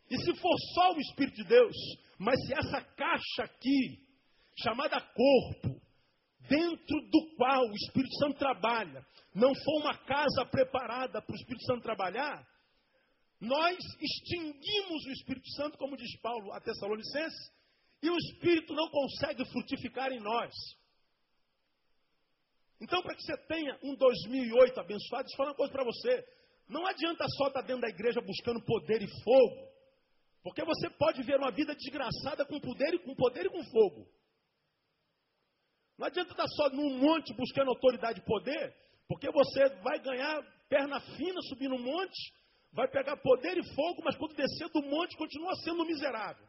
E 0.10 0.18
se 0.18 0.36
for 0.36 0.56
só 0.74 0.94
o 0.94 1.00
Espírito 1.00 1.36
de 1.38 1.46
Deus, 1.46 1.76
mas 2.20 2.36
se 2.46 2.54
essa 2.54 2.82
caixa 2.82 3.44
aqui, 3.44 4.00
chamada 4.62 5.00
corpo, 5.00 5.82
dentro 6.48 7.02
do 7.10 7.36
qual 7.36 7.64
o 7.66 7.76
Espírito 7.76 8.14
Santo 8.18 8.38
trabalha, 8.38 9.06
não 9.34 9.54
for 9.56 9.82
uma 9.82 9.98
casa 9.98 10.46
preparada 10.46 11.22
para 11.22 11.34
o 11.34 11.36
Espírito 11.36 11.66
Santo 11.66 11.82
trabalhar, 11.82 12.46
nós 13.40 13.78
extinguimos 14.00 15.06
o 15.06 15.12
Espírito 15.12 15.50
Santo, 15.52 15.78
como 15.78 15.98
diz 15.98 16.20
Paulo 16.22 16.54
a 16.54 16.62
Tessalonicenses, 16.62 17.52
e 18.02 18.10
o 18.10 18.18
Espírito 18.18 18.74
não 18.74 18.90
consegue 18.90 19.46
frutificar 19.46 20.12
em 20.12 20.20
nós. 20.20 20.54
Então, 22.80 23.02
para 23.02 23.16
que 23.16 23.24
você 23.24 23.38
tenha 23.48 23.80
um 23.82 23.96
2008 23.96 24.80
abençoado, 24.80 25.24
deixa 25.24 25.34
eu 25.34 25.38
falar 25.38 25.50
uma 25.52 25.56
coisa 25.56 25.72
para 25.72 25.86
você. 25.86 26.43
Não 26.68 26.86
adianta 26.86 27.26
só 27.38 27.48
estar 27.48 27.62
dentro 27.62 27.82
da 27.82 27.90
igreja 27.90 28.22
buscando 28.22 28.64
poder 28.64 29.02
e 29.02 29.24
fogo, 29.24 29.68
porque 30.44 30.64
você 30.64 30.90
pode 30.92 31.22
ver 31.24 31.38
uma 31.38 31.52
vida 31.52 31.76
desgraçada 31.76 32.46
com 32.46 32.60
poder 32.60 32.94
e 32.94 33.00
com 33.00 33.16
poder 33.16 33.46
e 33.46 33.50
com 33.50 33.64
fogo. 33.66 34.08
Não 35.98 36.08
adianta 36.08 36.32
estar 36.32 36.48
só 36.48 36.70
num 36.70 36.98
monte 36.98 37.34
buscando 37.34 37.70
autoridade 37.70 38.20
e 38.20 38.26
poder, 38.26 38.76
porque 39.08 39.30
você 39.32 39.70
vai 39.82 40.00
ganhar 40.00 40.42
perna 40.68 41.00
fina 41.00 41.42
subindo 41.50 41.76
um 41.76 41.84
monte, 41.84 42.34
vai 42.72 42.88
pegar 42.88 43.16
poder 43.18 43.58
e 43.58 43.76
fogo, 43.76 44.02
mas 44.04 44.18
quando 44.18 44.36
descer 44.36 44.70
do 44.70 44.82
monte 44.82 45.16
continua 45.16 45.56
sendo 45.58 45.86
miserável. 45.86 46.48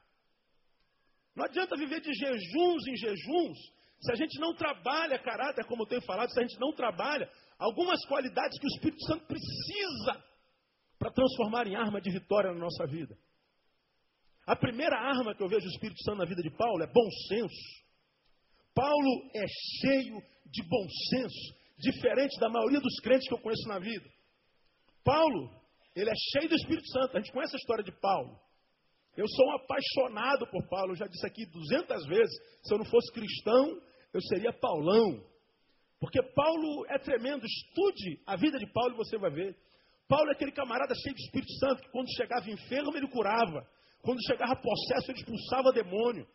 Não 1.37 1.45
adianta 1.45 1.77
viver 1.77 2.01
de 2.01 2.13
jejuns 2.13 2.87
em 2.87 2.97
jejuns, 2.97 3.59
se 4.01 4.13
a 4.13 4.15
gente 4.15 4.39
não 4.39 4.55
trabalha 4.55 5.19
caráter, 5.19 5.65
como 5.67 5.83
eu 5.83 5.87
tenho 5.87 6.03
falado, 6.03 6.31
se 6.31 6.39
a 6.39 6.43
gente 6.43 6.59
não 6.61 6.73
trabalha 6.73 7.31
algumas 7.59 8.05
qualidades 8.07 8.59
que 8.59 8.67
o 8.67 8.75
Espírito 8.75 9.03
Santo 9.05 9.27
precisa 9.27 10.25
para 10.99 11.13
transformar 11.13 11.67
em 11.67 11.77
arma 11.77 12.01
de 12.01 12.11
vitória 12.11 12.53
na 12.53 12.59
nossa 12.59 12.87
vida. 12.87 13.17
A 14.47 14.55
primeira 14.55 14.97
arma 14.97 15.35
que 15.35 15.43
eu 15.43 15.49
vejo 15.49 15.67
o 15.67 15.71
Espírito 15.71 16.03
Santo 16.03 16.19
na 16.19 16.27
vida 16.27 16.43
de 16.43 16.51
Paulo 16.51 16.83
é 16.83 16.87
bom 16.87 17.11
senso. 17.29 17.85
Paulo 18.75 19.31
é 19.35 19.45
cheio 19.81 20.21
de 20.47 20.63
bom 20.69 20.87
senso, 21.11 21.55
diferente 21.79 22.39
da 22.39 22.49
maioria 22.49 22.81
dos 22.81 23.01
crentes 23.01 23.27
que 23.29 23.35
eu 23.35 23.41
conheço 23.41 23.67
na 23.69 23.79
vida. 23.79 24.05
Paulo, 25.03 25.51
ele 25.95 26.11
é 26.11 26.15
cheio 26.33 26.49
do 26.49 26.57
Espírito 26.57 26.89
Santo. 26.89 27.17
A 27.17 27.21
gente 27.21 27.33
conhece 27.33 27.57
a 27.57 27.59
história 27.59 27.85
de 27.85 27.93
Paulo. 28.01 28.39
Eu 29.17 29.29
sou 29.29 29.47
um 29.47 29.53
apaixonado 29.53 30.47
por 30.49 30.67
Paulo, 30.69 30.93
eu 30.93 30.97
já 30.97 31.07
disse 31.07 31.25
aqui 31.27 31.47
duzentas 31.47 32.05
vezes. 32.07 32.35
Se 32.65 32.75
eu 32.75 32.79
não 32.79 32.85
fosse 32.85 33.13
cristão, 33.13 33.81
eu 34.13 34.21
seria 34.23 34.53
Paulão. 34.53 35.25
Porque 36.01 36.23
Paulo 36.35 36.87
é 36.89 36.99
tremendo. 36.99 37.45
Estude 37.45 38.21
a 38.27 38.37
vida 38.37 38.59
de 38.59 38.67
Paulo 38.73 38.95
e 38.95 38.97
você 38.97 39.17
vai 39.19 39.31
ver. 39.31 39.57
Paulo 40.09 40.29
é 40.29 40.33
aquele 40.33 40.53
camarada 40.53 40.95
cheio 40.95 41.15
de 41.15 41.23
Espírito 41.23 41.53
Santo 41.55 41.83
que 41.83 41.91
quando 41.91 42.15
chegava 42.15 42.51
enfermo 42.51 42.97
ele 42.97 43.09
curava. 43.09 43.67
Quando 44.03 44.23
chegava 44.27 44.57
possesso 44.57 45.11
ele 45.11 45.19
expulsava 45.19 45.73
demônio. 45.73 46.27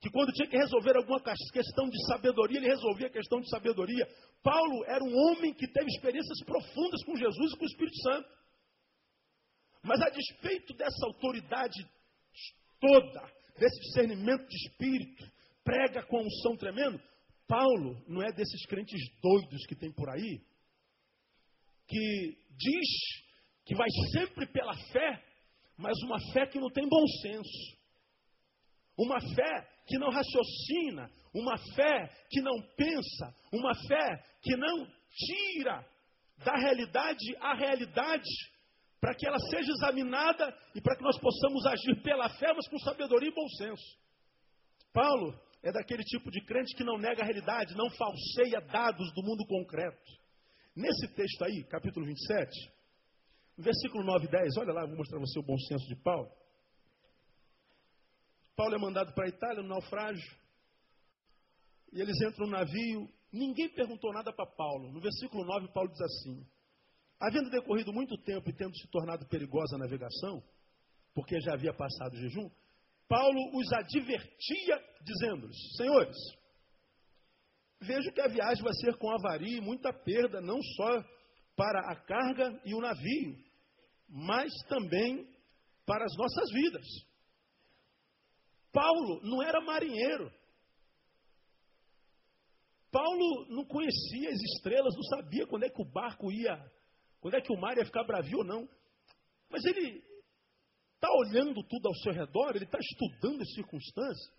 Que 0.00 0.10
quando 0.10 0.32
tinha 0.32 0.48
que 0.48 0.56
resolver 0.56 0.96
alguma 0.96 1.20
questão 1.20 1.88
de 1.88 2.06
sabedoria, 2.06 2.58
ele 2.58 2.68
resolvia 2.68 3.06
a 3.06 3.10
questão 3.10 3.40
de 3.40 3.48
sabedoria. 3.48 4.06
Paulo 4.42 4.84
era 4.86 5.02
um 5.02 5.16
homem 5.16 5.52
que 5.54 5.66
teve 5.66 5.86
experiências 5.86 6.44
profundas 6.44 7.02
com 7.04 7.16
Jesus 7.16 7.52
e 7.52 7.56
com 7.56 7.64
o 7.64 7.68
Espírito 7.68 7.96
Santo. 8.02 8.28
Mas 9.82 10.00
a 10.00 10.10
despeito 10.10 10.74
dessa 10.74 11.06
autoridade 11.06 11.86
toda, 12.80 13.32
desse 13.58 13.80
discernimento 13.80 14.46
de 14.46 14.56
espírito, 14.56 15.24
prega 15.62 16.02
com 16.02 16.22
unção 16.22 16.56
tremendo. 16.56 17.00
Paulo 17.46 18.02
não 18.08 18.22
é 18.22 18.32
desses 18.32 18.66
crentes 18.66 19.00
doidos 19.20 19.66
que 19.66 19.76
tem 19.76 19.92
por 19.92 20.08
aí, 20.08 20.40
que 21.86 22.38
diz 22.56 22.88
que 23.64 23.74
vai 23.74 23.88
sempre 24.12 24.46
pela 24.46 24.74
fé, 24.92 25.22
mas 25.76 25.96
uma 26.02 26.18
fé 26.32 26.46
que 26.46 26.58
não 26.58 26.70
tem 26.70 26.88
bom 26.88 27.06
senso. 27.22 27.84
Uma 28.96 29.20
fé 29.20 29.68
que 29.86 29.98
não 29.98 30.08
raciocina, 30.08 31.10
uma 31.34 31.58
fé 31.74 32.08
que 32.30 32.40
não 32.40 32.54
pensa, 32.76 33.34
uma 33.52 33.74
fé 33.86 34.24
que 34.42 34.56
não 34.56 34.86
tira 35.10 35.84
da 36.38 36.56
realidade 36.56 37.36
a 37.40 37.54
realidade 37.54 38.30
para 39.00 39.14
que 39.14 39.26
ela 39.26 39.38
seja 39.50 39.70
examinada 39.70 40.56
e 40.74 40.80
para 40.80 40.96
que 40.96 41.02
nós 41.02 41.18
possamos 41.18 41.66
agir 41.66 42.02
pela 42.02 42.28
fé, 42.30 42.52
mas 42.54 42.66
com 42.68 42.78
sabedoria 42.78 43.28
e 43.28 43.34
bom 43.34 43.48
senso. 43.58 43.98
Paulo 44.92 45.38
é 45.64 45.72
daquele 45.72 46.04
tipo 46.04 46.30
de 46.30 46.44
crente 46.44 46.76
que 46.76 46.84
não 46.84 46.98
nega 46.98 47.22
a 47.22 47.24
realidade, 47.24 47.74
não 47.74 47.88
falseia 47.88 48.60
dados 48.60 49.10
do 49.14 49.22
mundo 49.22 49.46
concreto. 49.46 50.12
Nesse 50.76 51.08
texto 51.14 51.42
aí, 51.42 51.64
capítulo 51.64 52.04
27, 52.04 52.70
versículo 53.56 54.04
9 54.04 54.26
e 54.26 54.28
10, 54.28 54.58
olha 54.58 54.74
lá, 54.74 54.84
vou 54.84 54.96
mostrar 54.96 55.18
você 55.18 55.38
o 55.38 55.42
bom 55.42 55.56
senso 55.56 55.88
de 55.88 55.96
Paulo. 55.96 56.30
Paulo 58.54 58.74
é 58.74 58.78
mandado 58.78 59.14
para 59.14 59.24
a 59.24 59.28
Itália 59.28 59.62
no 59.62 59.68
naufrágio, 59.70 60.36
e 61.94 62.00
eles 62.00 62.20
entram 62.20 62.46
no 62.46 62.52
navio, 62.52 63.08
ninguém 63.32 63.70
perguntou 63.70 64.12
nada 64.12 64.34
para 64.34 64.46
Paulo. 64.46 64.92
No 64.92 65.00
versículo 65.00 65.46
9, 65.46 65.72
Paulo 65.72 65.90
diz 65.90 66.00
assim: 66.02 66.46
Havendo 67.18 67.48
decorrido 67.48 67.90
muito 67.90 68.18
tempo 68.18 68.50
e 68.50 68.52
tendo 68.52 68.76
se 68.76 68.86
tornado 68.88 69.26
perigosa 69.28 69.76
a 69.76 69.78
navegação, 69.78 70.42
porque 71.14 71.40
já 71.40 71.54
havia 71.54 71.72
passado 71.72 72.12
o 72.12 72.16
jejum, 72.18 72.50
Paulo 73.08 73.58
os 73.58 73.72
advertia, 73.72 74.82
dizendo-lhes: 75.02 75.76
Senhores, 75.76 76.16
vejo 77.80 78.12
que 78.12 78.20
a 78.20 78.28
viagem 78.28 78.62
vai 78.62 78.72
ser 78.74 78.96
com 78.96 79.10
avaria 79.10 79.58
e 79.58 79.60
muita 79.60 79.92
perda, 79.92 80.40
não 80.40 80.60
só 80.62 81.04
para 81.56 81.80
a 81.90 81.96
carga 81.96 82.60
e 82.64 82.74
o 82.74 82.80
navio, 82.80 83.36
mas 84.08 84.52
também 84.68 85.28
para 85.86 86.04
as 86.04 86.16
nossas 86.16 86.50
vidas. 86.50 86.86
Paulo 88.72 89.20
não 89.22 89.42
era 89.42 89.60
marinheiro. 89.60 90.32
Paulo 92.90 93.46
não 93.48 93.64
conhecia 93.64 94.30
as 94.30 94.40
estrelas, 94.40 94.94
não 94.94 95.02
sabia 95.02 95.46
quando 95.46 95.64
é 95.64 95.68
que 95.68 95.82
o 95.82 95.90
barco 95.90 96.30
ia 96.32 96.72
quando 97.24 97.36
é 97.36 97.40
que 97.40 97.54
o 97.54 97.58
mar 97.58 97.74
ia 97.78 97.86
ficar 97.86 98.04
bravio 98.04 98.40
ou 98.40 98.44
não. 98.44 98.68
Mas 99.48 99.64
ele 99.64 100.04
está 101.04 101.12
olhando 101.12 101.62
tudo 101.64 101.88
ao 101.88 101.94
seu 101.96 102.12
redor, 102.12 102.56
ele 102.56 102.64
está 102.64 102.78
estudando 102.78 103.42
as 103.42 103.52
circunstâncias. 103.52 104.32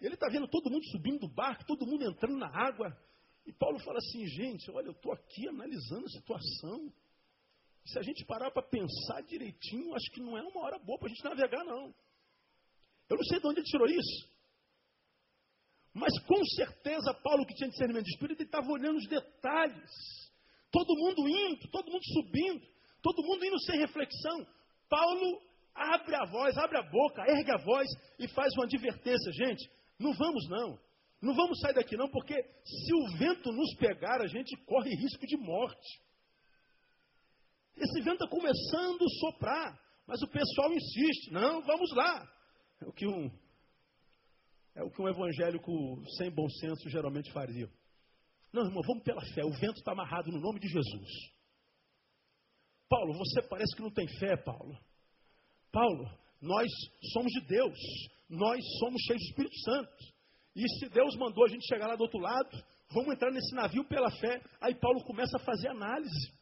Ele 0.00 0.14
está 0.14 0.28
vendo 0.28 0.48
todo 0.48 0.70
mundo 0.70 0.84
subindo 0.86 1.18
do 1.20 1.34
barco, 1.34 1.66
todo 1.66 1.86
mundo 1.86 2.04
entrando 2.04 2.38
na 2.38 2.48
água. 2.48 2.96
E 3.44 3.52
Paulo 3.52 3.78
fala 3.80 3.98
assim, 3.98 4.26
gente, 4.26 4.70
olha, 4.70 4.86
eu 4.86 4.92
estou 4.92 5.12
aqui 5.12 5.48
analisando 5.48 6.06
a 6.06 6.10
situação. 6.10 6.92
Se 7.84 7.98
a 7.98 8.02
gente 8.02 8.24
parar 8.24 8.50
para 8.50 8.62
pensar 8.62 9.22
direitinho, 9.22 9.94
acho 9.94 10.10
que 10.12 10.20
não 10.20 10.36
é 10.38 10.42
uma 10.42 10.60
hora 10.62 10.78
boa 10.78 10.98
para 10.98 11.06
a 11.06 11.10
gente 11.10 11.24
navegar, 11.24 11.64
não. 11.64 11.94
Eu 13.08 13.16
não 13.16 13.24
sei 13.24 13.40
de 13.40 13.46
onde 13.46 13.60
ele 13.60 13.66
tirou 13.66 13.86
isso. 13.86 14.28
Mas 15.94 16.16
com 16.24 16.44
certeza 16.44 17.12
Paulo, 17.22 17.46
que 17.46 17.54
tinha 17.54 17.70
discernimento 17.70 18.04
de 18.04 18.12
espírito, 18.12 18.40
ele 18.40 18.48
estava 18.48 18.70
olhando 18.70 18.98
os 18.98 19.08
detalhes. 19.08 19.90
Todo 20.70 20.96
mundo 20.96 21.28
indo, 21.28 21.68
todo 21.70 21.90
mundo 21.90 22.04
subindo, 22.12 22.66
todo 23.02 23.24
mundo 23.24 23.44
indo 23.44 23.58
sem 23.62 23.78
reflexão. 23.80 24.46
Paulo 24.88 25.47
abre 25.78 26.14
a 26.14 26.24
voz, 26.26 26.56
abre 26.56 26.78
a 26.78 26.82
boca, 26.82 27.22
ergue 27.28 27.50
a 27.52 27.58
voz 27.58 27.88
e 28.18 28.28
faz 28.28 28.52
uma 28.54 28.64
advertência. 28.64 29.32
Gente, 29.32 29.70
não 29.98 30.12
vamos 30.12 30.48
não. 30.48 30.78
Não 31.20 31.34
vamos 31.34 31.58
sair 31.60 31.74
daqui 31.74 31.96
não, 31.96 32.08
porque 32.08 32.34
se 32.64 32.94
o 32.94 33.18
vento 33.18 33.50
nos 33.50 33.74
pegar, 33.76 34.20
a 34.20 34.26
gente 34.26 34.56
corre 34.64 34.90
risco 34.90 35.26
de 35.26 35.36
morte. 35.36 36.00
Esse 37.76 38.00
vento 38.02 38.24
está 38.24 38.28
começando 38.28 39.04
a 39.04 39.20
soprar, 39.20 39.80
mas 40.06 40.22
o 40.22 40.28
pessoal 40.28 40.72
insiste. 40.72 41.32
Não, 41.32 41.60
vamos 41.62 41.90
lá. 41.94 42.28
É 42.80 42.86
o 42.86 42.92
que 42.92 43.06
um, 43.06 43.30
é 44.76 44.82
o 44.82 44.90
que 44.90 45.02
um 45.02 45.08
evangélico 45.08 45.72
sem 46.16 46.30
bom 46.30 46.48
senso 46.48 46.88
geralmente 46.88 47.32
faria. 47.32 47.68
Não, 48.52 48.64
irmão, 48.64 48.82
vamos 48.86 49.02
pela 49.02 49.20
fé. 49.34 49.44
O 49.44 49.50
vento 49.50 49.78
está 49.78 49.92
amarrado 49.92 50.30
no 50.30 50.40
nome 50.40 50.60
de 50.60 50.68
Jesus. 50.68 51.10
Paulo, 52.88 53.12
você 53.12 53.42
parece 53.42 53.74
que 53.74 53.82
não 53.82 53.90
tem 53.90 54.06
fé, 54.18 54.36
Paulo. 54.36 54.78
Paulo, 55.72 56.10
nós 56.40 56.70
somos 57.12 57.32
de 57.32 57.40
Deus. 57.46 57.78
Nós 58.28 58.62
somos 58.78 59.00
cheios 59.02 59.22
do 59.22 59.28
Espírito 59.28 59.58
Santo. 59.60 60.18
E 60.54 60.68
se 60.78 60.88
Deus 60.88 61.16
mandou 61.16 61.44
a 61.44 61.48
gente 61.48 61.66
chegar 61.66 61.86
lá 61.86 61.96
do 61.96 62.02
outro 62.02 62.18
lado, 62.18 62.50
vamos 62.92 63.14
entrar 63.14 63.30
nesse 63.30 63.54
navio 63.54 63.84
pela 63.84 64.10
fé. 64.10 64.42
Aí 64.60 64.74
Paulo 64.74 65.02
começa 65.04 65.36
a 65.36 65.40
fazer 65.40 65.68
análise. 65.68 66.32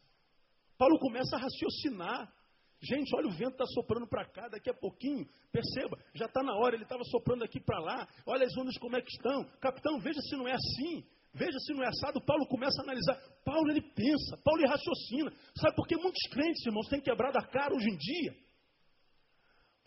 Paulo 0.77 0.99
começa 0.99 1.35
a 1.35 1.39
raciocinar. 1.39 2.33
Gente, 2.81 3.15
olha 3.15 3.27
o 3.27 3.31
vento 3.31 3.53
está 3.53 3.65
soprando 3.65 4.07
para 4.07 4.25
cá, 4.25 4.47
daqui 4.49 4.69
a 4.69 4.73
pouquinho, 4.73 5.27
perceba, 5.51 5.97
já 6.13 6.25
está 6.25 6.43
na 6.43 6.55
hora, 6.55 6.75
ele 6.75 6.83
estava 6.83 7.03
soprando 7.05 7.43
aqui 7.43 7.59
para 7.59 7.79
lá, 7.79 8.07
olha 8.23 8.45
as 8.45 8.55
ondas 8.55 8.77
como 8.77 8.95
é 8.95 9.01
que 9.01 9.09
estão. 9.09 9.43
Capitão, 9.59 9.99
veja 9.99 10.21
se 10.21 10.35
não 10.35 10.47
é 10.47 10.53
assim. 10.53 11.03
Veja 11.33 11.57
se 11.59 11.73
não 11.73 11.83
é 11.83 11.87
assado, 11.87 12.21
Paulo 12.21 12.47
começa 12.47 12.81
a 12.81 12.83
analisar. 12.83 13.15
Paulo 13.43 13.69
ele 13.69 13.81
pensa, 13.81 14.37
Paulo 14.43 14.61
ele 14.61 14.69
raciocina. 14.69 15.31
Sabe 15.59 15.75
por 15.75 15.87
que 15.87 15.95
muitos 15.95 16.21
crentes, 16.31 16.65
irmãos, 16.65 16.87
têm 16.87 17.01
quebrado 17.01 17.37
a 17.37 17.45
cara 17.47 17.75
hoje 17.75 17.89
em 17.89 17.97
dia? 17.97 18.35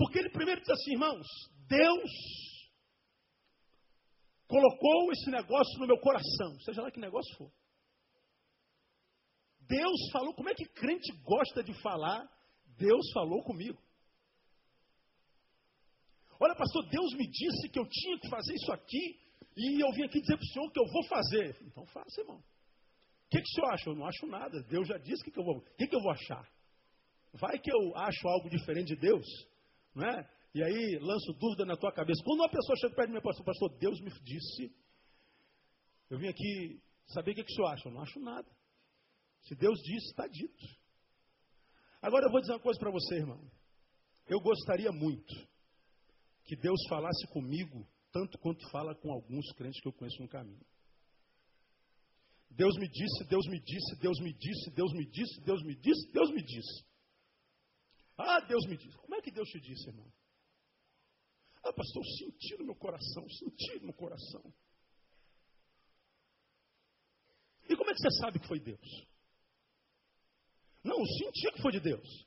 Porque 0.00 0.18
ele 0.18 0.30
primeiro 0.30 0.62
diz 0.62 0.70
assim, 0.70 0.92
irmãos, 0.92 1.26
Deus 1.68 2.10
colocou 4.48 5.12
esse 5.12 5.30
negócio 5.30 5.78
no 5.78 5.86
meu 5.86 5.98
coração, 5.98 6.58
seja 6.64 6.80
lá 6.80 6.90
que 6.90 6.98
negócio 6.98 7.36
for. 7.36 7.52
Deus 9.60 10.10
falou, 10.10 10.32
como 10.32 10.48
é 10.48 10.54
que 10.54 10.64
crente 10.64 11.12
gosta 11.22 11.62
de 11.62 11.74
falar? 11.82 12.26
Deus 12.78 13.12
falou 13.12 13.42
comigo. 13.44 13.78
Olha, 16.40 16.56
pastor, 16.56 16.88
Deus 16.88 17.12
me 17.12 17.30
disse 17.30 17.68
que 17.68 17.78
eu 17.78 17.86
tinha 17.86 18.18
que 18.20 18.30
fazer 18.30 18.54
isso 18.54 18.72
aqui, 18.72 19.20
E 19.54 19.84
eu 19.84 19.92
vim 19.92 20.04
aqui 20.04 20.18
dizer 20.22 20.38
para 20.38 20.44
o 20.44 20.48
senhor 20.48 20.72
que 20.72 20.80
eu 20.80 20.86
vou 20.86 21.04
fazer. 21.08 21.56
Então 21.66 21.84
faça, 21.84 22.22
irmão. 22.22 22.38
O 22.38 23.28
que, 23.28 23.42
que 23.42 23.48
o 23.50 23.52
senhor 23.52 23.74
acha? 23.74 23.90
Eu 23.90 23.96
não 23.96 24.06
acho 24.06 24.26
nada. 24.26 24.62
Deus 24.62 24.88
já 24.88 24.96
disse 24.96 25.22
que, 25.22 25.30
que 25.30 25.38
eu 25.38 25.44
vou. 25.44 25.58
O 25.58 25.76
que, 25.76 25.86
que 25.86 25.94
eu 25.94 26.00
vou 26.00 26.10
achar? 26.10 26.48
Vai 27.34 27.58
que 27.58 27.70
eu 27.70 27.94
acho 27.96 28.26
algo 28.26 28.48
diferente 28.48 28.94
de 28.94 28.96
Deus, 28.96 29.26
não 29.94 30.04
é? 30.04 30.30
E 30.54 30.62
aí 30.62 30.98
lanço 31.00 31.32
dúvida 31.34 31.64
na 31.64 31.76
tua 31.76 31.92
cabeça. 31.92 32.22
Quando 32.24 32.40
uma 32.40 32.50
pessoa 32.50 32.76
chega 32.76 32.94
perto 32.94 33.08
de 33.08 33.14
mim, 33.14 33.22
pastor, 33.22 33.44
pastor, 33.44 33.78
Deus 33.78 34.00
me 34.00 34.10
disse. 34.22 34.74
Eu 36.08 36.18
vim 36.18 36.28
aqui 36.28 36.82
saber 37.06 37.32
o 37.32 37.34
que, 37.34 37.44
que 37.44 37.52
o 37.52 37.54
senhor 37.54 37.68
acha. 37.68 37.88
Eu 37.88 37.92
não 37.92 38.02
acho 38.02 38.18
nada. 38.20 38.48
Se 39.42 39.54
Deus 39.54 39.78
disse, 39.80 40.10
está 40.10 40.26
dito. 40.26 40.66
Agora 42.02 42.26
eu 42.26 42.30
vou 42.30 42.40
dizer 42.40 42.52
uma 42.52 42.60
coisa 42.60 42.78
para 42.78 42.90
você, 42.90 43.16
irmão. 43.16 43.40
Eu 44.26 44.40
gostaria 44.40 44.90
muito 44.90 45.34
que 46.44 46.56
Deus 46.56 46.80
falasse 46.88 47.26
comigo 47.28 47.86
tanto 48.12 48.38
quanto 48.38 48.68
fala 48.70 48.94
com 48.94 49.12
alguns 49.12 49.52
crentes 49.52 49.80
que 49.80 49.88
eu 49.88 49.92
conheço 49.92 50.20
no 50.20 50.28
caminho. 50.28 50.64
Deus 52.50 52.74
me 52.76 52.88
disse, 52.88 53.24
Deus 53.28 53.46
me 53.46 53.60
disse, 53.60 53.96
Deus 54.00 54.18
me 54.20 54.32
disse, 54.32 54.70
Deus 54.72 54.92
me 54.92 55.06
disse, 55.06 55.40
Deus 55.42 55.62
me 55.62 55.76
disse, 55.76 56.12
Deus 56.12 56.30
me 56.30 56.42
disse. 56.42 56.89
Ah, 58.22 58.40
Deus 58.40 58.66
me 58.66 58.76
disse. 58.76 58.96
Como 58.98 59.14
é 59.14 59.22
que 59.22 59.30
Deus 59.30 59.48
te 59.48 59.60
disse, 59.60 59.88
irmão? 59.88 60.10
Ah, 61.62 61.72
pastor, 61.72 62.02
eu 62.02 62.10
senti 62.16 62.56
no 62.58 62.64
meu 62.64 62.74
coração, 62.74 63.28
senti 63.28 63.78
no 63.80 63.86
meu 63.86 63.94
coração. 63.94 64.42
E 67.68 67.76
como 67.76 67.90
é 67.90 67.94
que 67.94 68.00
você 68.00 68.10
sabe 68.18 68.40
que 68.40 68.48
foi 68.48 68.58
Deus? 68.60 69.06
Não, 70.82 70.98
eu 70.98 71.06
senti 71.06 71.52
que 71.52 71.62
foi 71.62 71.72
de 71.72 71.80
Deus. 71.80 72.26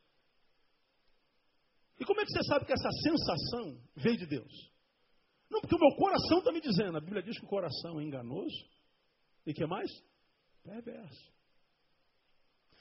E 2.00 2.06
como 2.06 2.22
é 2.22 2.26
que 2.26 2.32
você 2.32 2.44
sabe 2.44 2.66
que 2.66 2.74
essa 2.74 2.90
sensação 3.04 3.82
veio 3.96 4.18
de 4.18 4.26
Deus? 4.26 4.72
Não, 5.50 5.62
porque 5.62 5.76
o 5.76 5.80
meu 5.80 5.96
coração 5.96 6.40
está 6.40 6.52
me 6.52 6.62
dizendo. 6.62 6.98
A 6.98 7.02
Bíblia 7.02 7.22
diz 7.22 7.38
que 7.38 7.46
o 7.46 7.50
coração 7.50 8.00
é 8.00 8.04
enganoso. 8.04 8.56
E 9.46 9.54
que 9.54 9.66
mais? 9.66 9.90
Perverso. 10.64 11.34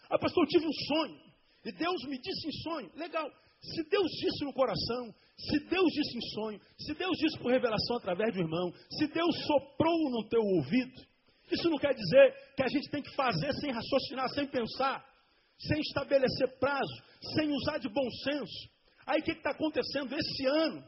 Ah, 0.09 0.18
pastor, 0.18 0.44
eu 0.44 0.48
tive 0.48 0.66
um 0.66 0.72
sonho. 0.72 1.32
E 1.64 1.72
Deus 1.72 2.05
me 2.05 2.18
disse 2.18 2.48
em 2.48 2.53
sonho. 2.62 2.90
Legal. 2.94 3.31
Se 3.61 3.85
Deus 3.88 4.11
disse 4.11 4.44
no 4.44 4.53
coração, 4.53 5.14
se 5.38 5.59
Deus 5.68 5.92
disse 5.92 6.18
em 6.18 6.20
sonho, 6.35 6.61
se 6.79 6.94
Deus 6.94 7.16
disse 7.16 7.38
por 7.38 7.53
revelação 7.53 7.96
através 7.96 8.35
do 8.35 8.40
irmão, 8.40 8.72
se 8.90 9.07
Deus 9.07 9.37
soprou 9.46 10.11
no 10.11 10.29
teu 10.29 10.42
ouvido, 10.42 11.01
isso 11.51 11.70
não 11.70 11.79
quer 11.79 11.94
dizer 11.94 12.35
que 12.57 12.62
a 12.62 12.68
gente 12.68 12.90
tem 12.90 13.03
que 13.03 13.14
fazer 13.14 13.53
sem 13.55 13.70
raciocinar, 13.70 14.29
sem 14.31 14.46
pensar, 14.46 15.05
sem 15.59 15.79
estabelecer 15.81 16.59
prazo, 16.59 17.03
sem 17.35 17.53
usar 17.53 17.79
de 17.79 17.88
bom 17.88 18.11
senso. 18.25 18.68
Aí 19.07 19.20
o 19.20 19.22
que 19.22 19.33
está 19.33 19.51
acontecendo 19.51 20.14
esse 20.16 20.46
ano? 20.46 20.85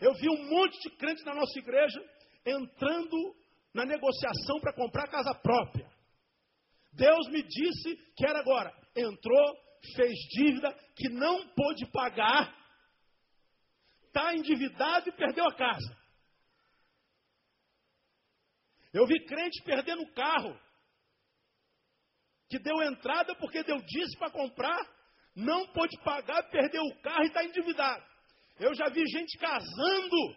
Eu 0.00 0.14
vi 0.14 0.28
um 0.28 0.48
monte 0.48 0.80
de 0.80 0.96
crente 0.96 1.24
na 1.24 1.34
nossa 1.34 1.58
igreja 1.58 2.02
entrando 2.46 3.34
na 3.74 3.84
negociação 3.84 4.60
para 4.60 4.72
comprar 4.72 5.08
casa 5.08 5.34
própria. 5.34 5.88
Deus 6.92 7.28
me 7.28 7.42
disse 7.42 7.96
que 8.16 8.26
era 8.26 8.40
agora. 8.40 8.72
Entrou, 8.96 9.56
fez 9.94 10.14
dívida 10.30 10.72
que 10.96 11.08
não 11.08 11.48
pôde 11.48 11.86
pagar, 11.92 12.54
está 14.06 14.34
endividado 14.34 15.08
e 15.08 15.12
perdeu 15.12 15.44
a 15.46 15.54
casa. 15.54 15.96
Eu 18.92 19.06
vi 19.06 19.24
crente 19.26 19.62
perdendo 19.62 20.02
o 20.02 20.12
carro, 20.14 20.58
que 22.48 22.58
deu 22.58 22.82
entrada 22.82 23.34
porque 23.36 23.62
deu 23.62 23.80
disse 23.82 24.16
para 24.18 24.30
comprar, 24.30 24.78
não 25.36 25.66
pôde 25.68 25.96
pagar, 26.02 26.42
perdeu 26.50 26.82
o 26.82 27.00
carro 27.02 27.22
e 27.22 27.28
está 27.28 27.44
endividado. 27.44 28.04
Eu 28.58 28.74
já 28.74 28.88
vi 28.88 29.06
gente 29.06 29.38
casando, 29.38 30.34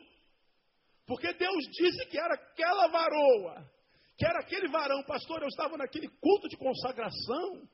porque 1.07 1.33
Deus 1.33 1.63
disse 1.71 2.05
que 2.07 2.19
era 2.19 2.35
aquela 2.35 2.87
varoa, 2.87 3.71
que 4.17 4.25
era 4.25 4.39
aquele 4.39 4.67
varão. 4.67 5.03
Pastor, 5.03 5.41
eu 5.41 5.47
estava 5.47 5.77
naquele 5.77 6.07
culto 6.07 6.47
de 6.47 6.57
consagração, 6.57 7.67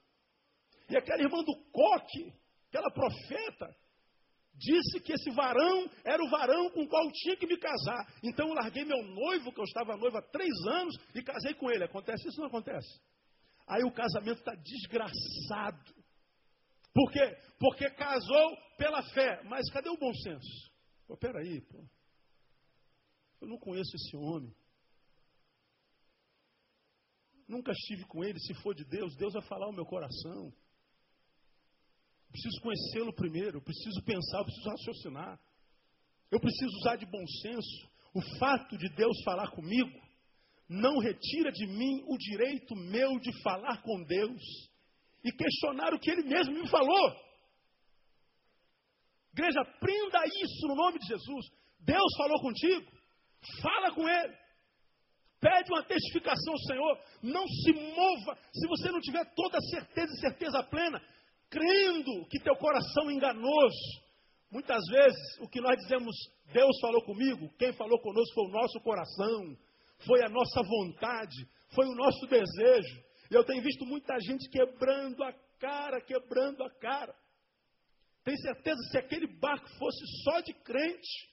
e 0.89 0.97
aquela 0.97 1.21
irmã 1.21 1.43
do 1.43 1.55
coque, 1.71 2.33
aquela 2.69 2.89
profeta, 2.91 3.75
disse 4.57 4.99
que 5.01 5.13
esse 5.13 5.29
varão 5.31 5.89
era 6.03 6.23
o 6.23 6.29
varão 6.29 6.69
com 6.71 6.83
o 6.83 6.87
qual 6.87 7.11
tinha 7.11 7.37
que 7.37 7.45
me 7.45 7.57
casar. 7.57 8.05
Então 8.23 8.47
eu 8.47 8.53
larguei 8.53 8.83
meu 8.83 9.01
noivo, 9.03 9.53
que 9.53 9.59
eu 9.59 9.65
estava 9.65 9.97
noivo 9.97 10.17
há 10.17 10.21
três 10.21 10.53
anos, 10.67 10.95
e 11.13 11.21
casei 11.21 11.53
com 11.53 11.69
ele. 11.69 11.83
Acontece 11.83 12.27
isso 12.27 12.41
ou 12.41 12.47
não 12.47 12.57
acontece? 12.57 12.99
Aí 13.67 13.83
o 13.83 13.91
casamento 13.91 14.39
está 14.39 14.55
desgraçado. 14.55 15.93
Por 16.93 17.11
quê? 17.11 17.37
Porque 17.59 17.89
casou 17.91 18.57
pela 18.77 19.03
fé. 19.13 19.43
Mas 19.43 19.69
cadê 19.71 19.89
o 19.89 19.97
bom 19.97 20.13
senso? 20.13 20.71
Pô, 21.05 21.17
peraí, 21.17 21.61
pô. 21.61 21.85
Eu 23.41 23.47
não 23.47 23.59
conheço 23.59 23.95
esse 23.95 24.15
homem. 24.15 24.55
Nunca 27.47 27.71
estive 27.71 28.05
com 28.05 28.23
ele. 28.23 28.39
Se 28.39 28.53
for 28.55 28.73
de 28.73 28.83
Deus, 28.83 29.15
Deus 29.15 29.33
vai 29.33 29.43
falar 29.43 29.67
o 29.67 29.73
meu 29.73 29.85
coração. 29.85 30.51
Preciso 32.31 32.61
conhecê-lo 32.61 33.13
primeiro. 33.13 33.61
Preciso 33.61 34.01
pensar, 34.03 34.43
preciso 34.43 34.69
raciocinar. 34.69 35.39
Eu 36.31 36.39
preciso 36.39 36.75
usar 36.77 36.95
de 36.97 37.05
bom 37.05 37.25
senso. 37.41 37.89
O 38.13 38.21
fato 38.39 38.77
de 38.77 38.89
Deus 38.95 39.21
falar 39.23 39.49
comigo 39.51 39.91
não 40.67 40.99
retira 40.99 41.51
de 41.51 41.65
mim 41.67 42.03
o 42.07 42.17
direito 42.17 42.75
meu 42.75 43.19
de 43.19 43.31
falar 43.41 43.81
com 43.81 44.03
Deus 44.03 44.41
e 45.23 45.31
questionar 45.31 45.93
o 45.93 45.99
que 45.99 46.11
ele 46.11 46.23
mesmo 46.23 46.53
me 46.53 46.67
falou. 46.67 47.15
Igreja, 49.33 49.63
prenda 49.79 50.19
isso 50.25 50.67
no 50.67 50.75
nome 50.75 50.99
de 50.99 51.07
Jesus. 51.07 51.45
Deus 51.79 52.17
falou 52.17 52.41
contigo, 52.41 52.91
fala 53.61 53.93
com 53.93 54.07
ele. 54.07 54.35
Pede 55.39 55.71
uma 55.71 55.83
testificação 55.83 56.53
ao 56.53 56.59
Senhor. 56.59 56.99
Não 57.21 57.47
se 57.47 57.71
mova 57.71 58.37
se 58.51 58.67
você 58.67 58.91
não 58.91 58.99
tiver 58.99 59.23
toda 59.35 59.59
certeza 59.69 60.11
e 60.11 60.19
certeza 60.19 60.63
plena, 60.63 60.99
crendo 61.49 62.25
que 62.29 62.39
teu 62.39 62.55
coração 62.55 63.09
enganoso. 63.11 64.07
Muitas 64.49 64.81
vezes 64.89 65.39
o 65.39 65.47
que 65.47 65.59
nós 65.59 65.75
dizemos, 65.77 66.15
Deus 66.53 66.79
falou 66.79 67.03
comigo, 67.03 67.49
quem 67.57 67.73
falou 67.73 67.99
conosco 67.99 68.33
foi 68.33 68.45
o 68.45 68.51
nosso 68.51 68.79
coração, 68.81 69.57
foi 70.05 70.23
a 70.23 70.29
nossa 70.29 70.61
vontade, 70.63 71.35
foi 71.73 71.85
o 71.85 71.95
nosso 71.95 72.25
desejo. 72.27 73.03
Eu 73.29 73.43
tenho 73.43 73.61
visto 73.61 73.85
muita 73.85 74.17
gente 74.19 74.49
quebrando 74.49 75.23
a 75.23 75.33
cara, 75.59 75.99
quebrando 76.01 76.63
a 76.63 76.69
cara. 76.69 77.13
Tem 78.23 78.35
certeza 78.37 78.77
se 78.91 78.97
aquele 78.97 79.27
barco 79.27 79.67
fosse 79.77 80.05
só 80.23 80.39
de 80.41 80.53
crente, 80.53 81.29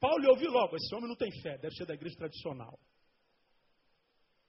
Paulo 0.00 0.24
ia 0.24 0.30
ouvir 0.30 0.48
logo: 0.48 0.76
esse 0.76 0.94
homem 0.94 1.08
não 1.08 1.16
tem 1.16 1.30
fé, 1.42 1.58
deve 1.58 1.74
ser 1.74 1.86
da 1.86 1.94
igreja 1.94 2.16
tradicional. 2.16 2.78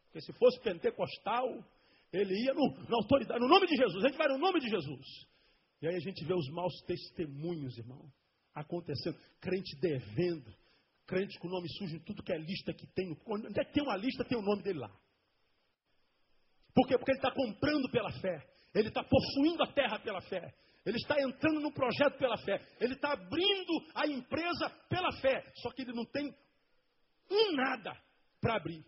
Porque 0.06 0.22
se 0.22 0.34
fosse 0.34 0.60
pentecostal, 0.62 1.64
ele 2.12 2.34
ia 2.44 2.54
no, 2.54 2.68
na 2.90 2.98
autoridade, 2.98 3.40
no 3.40 3.48
nome 3.48 3.68
de 3.68 3.76
Jesus, 3.76 4.04
a 4.04 4.08
gente 4.08 4.18
vai 4.18 4.28
no 4.28 4.38
nome 4.38 4.60
de 4.60 4.70
Jesus. 4.70 5.06
E 5.82 5.88
aí 5.88 5.96
a 5.96 6.00
gente 6.00 6.24
vê 6.26 6.34
os 6.34 6.50
maus 6.50 6.74
testemunhos, 6.86 7.78
irmão, 7.78 8.12
acontecendo, 8.54 9.18
crente 9.40 9.76
devendo, 9.80 10.54
crente 11.08 11.40
com 11.40 11.48
o 11.48 11.52
nome 11.52 11.68
sujo 11.78 11.96
em 11.96 12.00
tudo 12.00 12.24
que 12.24 12.34
é 12.34 12.38
lista 12.38 12.74
que 12.74 12.86
tem. 12.88 13.18
Onde 13.26 13.60
é 13.60 13.66
que 13.66 13.74
tem 13.74 13.84
uma 13.84 13.98
lista, 13.98 14.26
tem 14.26 14.38
o 14.38 14.42
nome 14.42 14.62
dele 14.62 14.80
lá. 14.80 14.92
Por 16.74 16.88
quê? 16.88 16.98
Porque 16.98 17.12
ele 17.12 17.20
está 17.20 17.32
comprando 17.32 17.90
pela 17.90 18.12
fé. 18.20 18.48
Ele 18.74 18.88
está 18.88 19.04
possuindo 19.04 19.64
a 19.64 19.74
terra 19.74 20.00
pela 20.00 20.22
fé. 20.22 20.54
Ele 20.86 20.98
está 20.98 21.16
entrando 21.22 21.60
no 21.60 21.72
projeto 21.72 22.18
pela 22.18 22.38
fé. 22.38 22.62
Ele 22.80 22.94
está 22.94 23.14
abrindo 23.14 23.86
a 23.94 24.08
empresa 24.08 24.70
pela 24.90 25.12
fé. 25.20 25.52
Só 25.58 25.72
que 25.72 25.82
ele 25.82 25.94
não 25.94 26.06
tem 26.06 26.34
um 27.30 27.56
nada 27.56 27.94
para 28.40 28.56
abrir. 28.56 28.84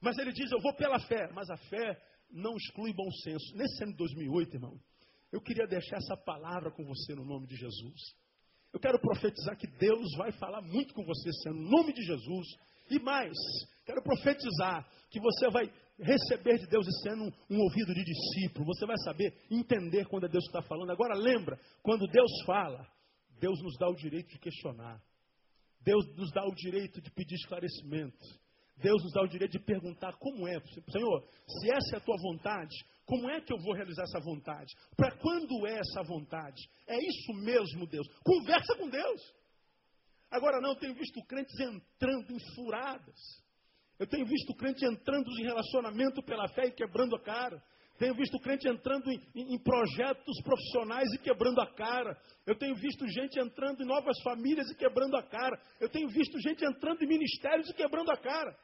Mas 0.00 0.18
ele 0.18 0.32
diz: 0.32 0.50
Eu 0.50 0.60
vou 0.60 0.74
pela 0.74 0.98
fé. 1.00 1.28
Mas 1.32 1.48
a 1.50 1.56
fé 1.56 2.00
não 2.30 2.56
exclui 2.56 2.92
bom 2.92 3.10
senso. 3.22 3.56
Nesse 3.56 3.82
ano 3.82 3.92
de 3.92 3.98
2008, 3.98 4.54
irmão, 4.54 4.80
eu 5.32 5.40
queria 5.40 5.66
deixar 5.66 5.96
essa 5.96 6.16
palavra 6.16 6.70
com 6.70 6.84
você 6.84 7.14
no 7.14 7.24
nome 7.24 7.46
de 7.46 7.56
Jesus. 7.56 8.00
Eu 8.72 8.80
quero 8.80 8.98
profetizar 9.00 9.56
que 9.56 9.66
Deus 9.66 10.06
vai 10.16 10.32
falar 10.32 10.60
muito 10.60 10.92
com 10.92 11.04
você 11.04 11.30
esse 11.30 11.48
ano, 11.48 11.62
no 11.62 11.70
nome 11.70 11.92
de 11.92 12.02
Jesus. 12.02 12.46
E 12.90 12.98
mais, 12.98 13.34
quero 13.84 14.02
profetizar 14.02 14.86
que 15.10 15.18
você 15.18 15.48
vai 15.50 15.72
receber 15.98 16.58
de 16.58 16.66
Deus 16.66 16.86
e 16.86 17.02
sendo 17.02 17.24
um, 17.24 17.56
um, 17.56 17.60
ouvido 17.60 17.94
de 17.94 18.04
discípulo. 18.04 18.66
Você 18.66 18.86
vai 18.86 18.96
saber 18.98 19.34
entender 19.50 20.06
quando 20.06 20.26
é 20.26 20.28
Deus 20.28 20.44
está 20.44 20.62
falando. 20.62 20.90
Agora 20.90 21.14
lembra, 21.14 21.58
quando 21.82 22.06
Deus 22.06 22.30
fala, 22.44 22.86
Deus 23.40 23.60
nos 23.62 23.76
dá 23.78 23.88
o 23.88 23.94
direito 23.94 24.28
de 24.28 24.38
questionar. 24.38 25.02
Deus 25.80 26.04
nos 26.16 26.30
dá 26.32 26.44
o 26.44 26.54
direito 26.54 27.00
de 27.00 27.10
pedir 27.10 27.36
esclarecimento. 27.36 28.24
Deus 28.76 29.02
nos 29.02 29.12
dá 29.12 29.22
o 29.22 29.28
direito 29.28 29.52
de 29.52 29.64
perguntar 29.64 30.12
como 30.18 30.46
é. 30.46 30.60
Senhor, 30.90 31.26
se 31.48 31.70
essa 31.70 31.96
é 31.96 31.98
a 31.98 32.00
tua 32.00 32.16
vontade, 32.20 32.74
como 33.04 33.30
é 33.30 33.40
que 33.40 33.52
eu 33.52 33.58
vou 33.58 33.74
realizar 33.74 34.02
essa 34.02 34.20
vontade? 34.20 34.72
Para 34.96 35.16
quando 35.18 35.66
é 35.66 35.78
essa 35.78 36.02
vontade? 36.02 36.60
É 36.86 36.96
isso 36.98 37.32
mesmo, 37.34 37.86
Deus. 37.86 38.06
Conversa 38.24 38.76
com 38.76 38.88
Deus. 38.88 39.20
Agora 40.30 40.60
não, 40.60 40.70
eu 40.70 40.76
tenho 40.76 40.94
visto 40.94 41.24
crentes 41.26 41.58
entrando 41.58 42.32
em 42.32 42.54
furadas 42.54 43.46
eu 43.98 44.06
tenho 44.06 44.26
visto 44.26 44.54
crente 44.54 44.84
entrando 44.84 45.26
em 45.40 45.44
relacionamento 45.44 46.22
pela 46.22 46.48
fé 46.48 46.66
e 46.66 46.72
quebrando 46.72 47.16
a 47.16 47.22
cara. 47.22 47.62
Tenho 47.98 48.14
visto 48.14 48.38
crente 48.40 48.68
entrando 48.68 49.10
em, 49.10 49.20
em, 49.34 49.58
projetos 49.58 50.40
profissionais 50.42 51.08
e 51.14 51.18
quebrando 51.18 51.60
a 51.60 51.66
cara. 51.74 52.16
Eu 52.46 52.54
tenho 52.54 52.74
visto 52.74 53.08
gente 53.08 53.38
entrando 53.40 53.82
em 53.82 53.86
novas 53.86 54.20
famílias 54.22 54.70
e 54.70 54.76
quebrando 54.76 55.16
a 55.16 55.22
cara. 55.22 55.58
Eu 55.80 55.88
tenho 55.88 56.08
visto 56.08 56.38
gente 56.40 56.62
entrando 56.64 57.02
em 57.02 57.08
ministérios 57.08 57.68
e 57.70 57.74
quebrando 57.74 58.10
a 58.10 58.16
cara. 58.16 58.54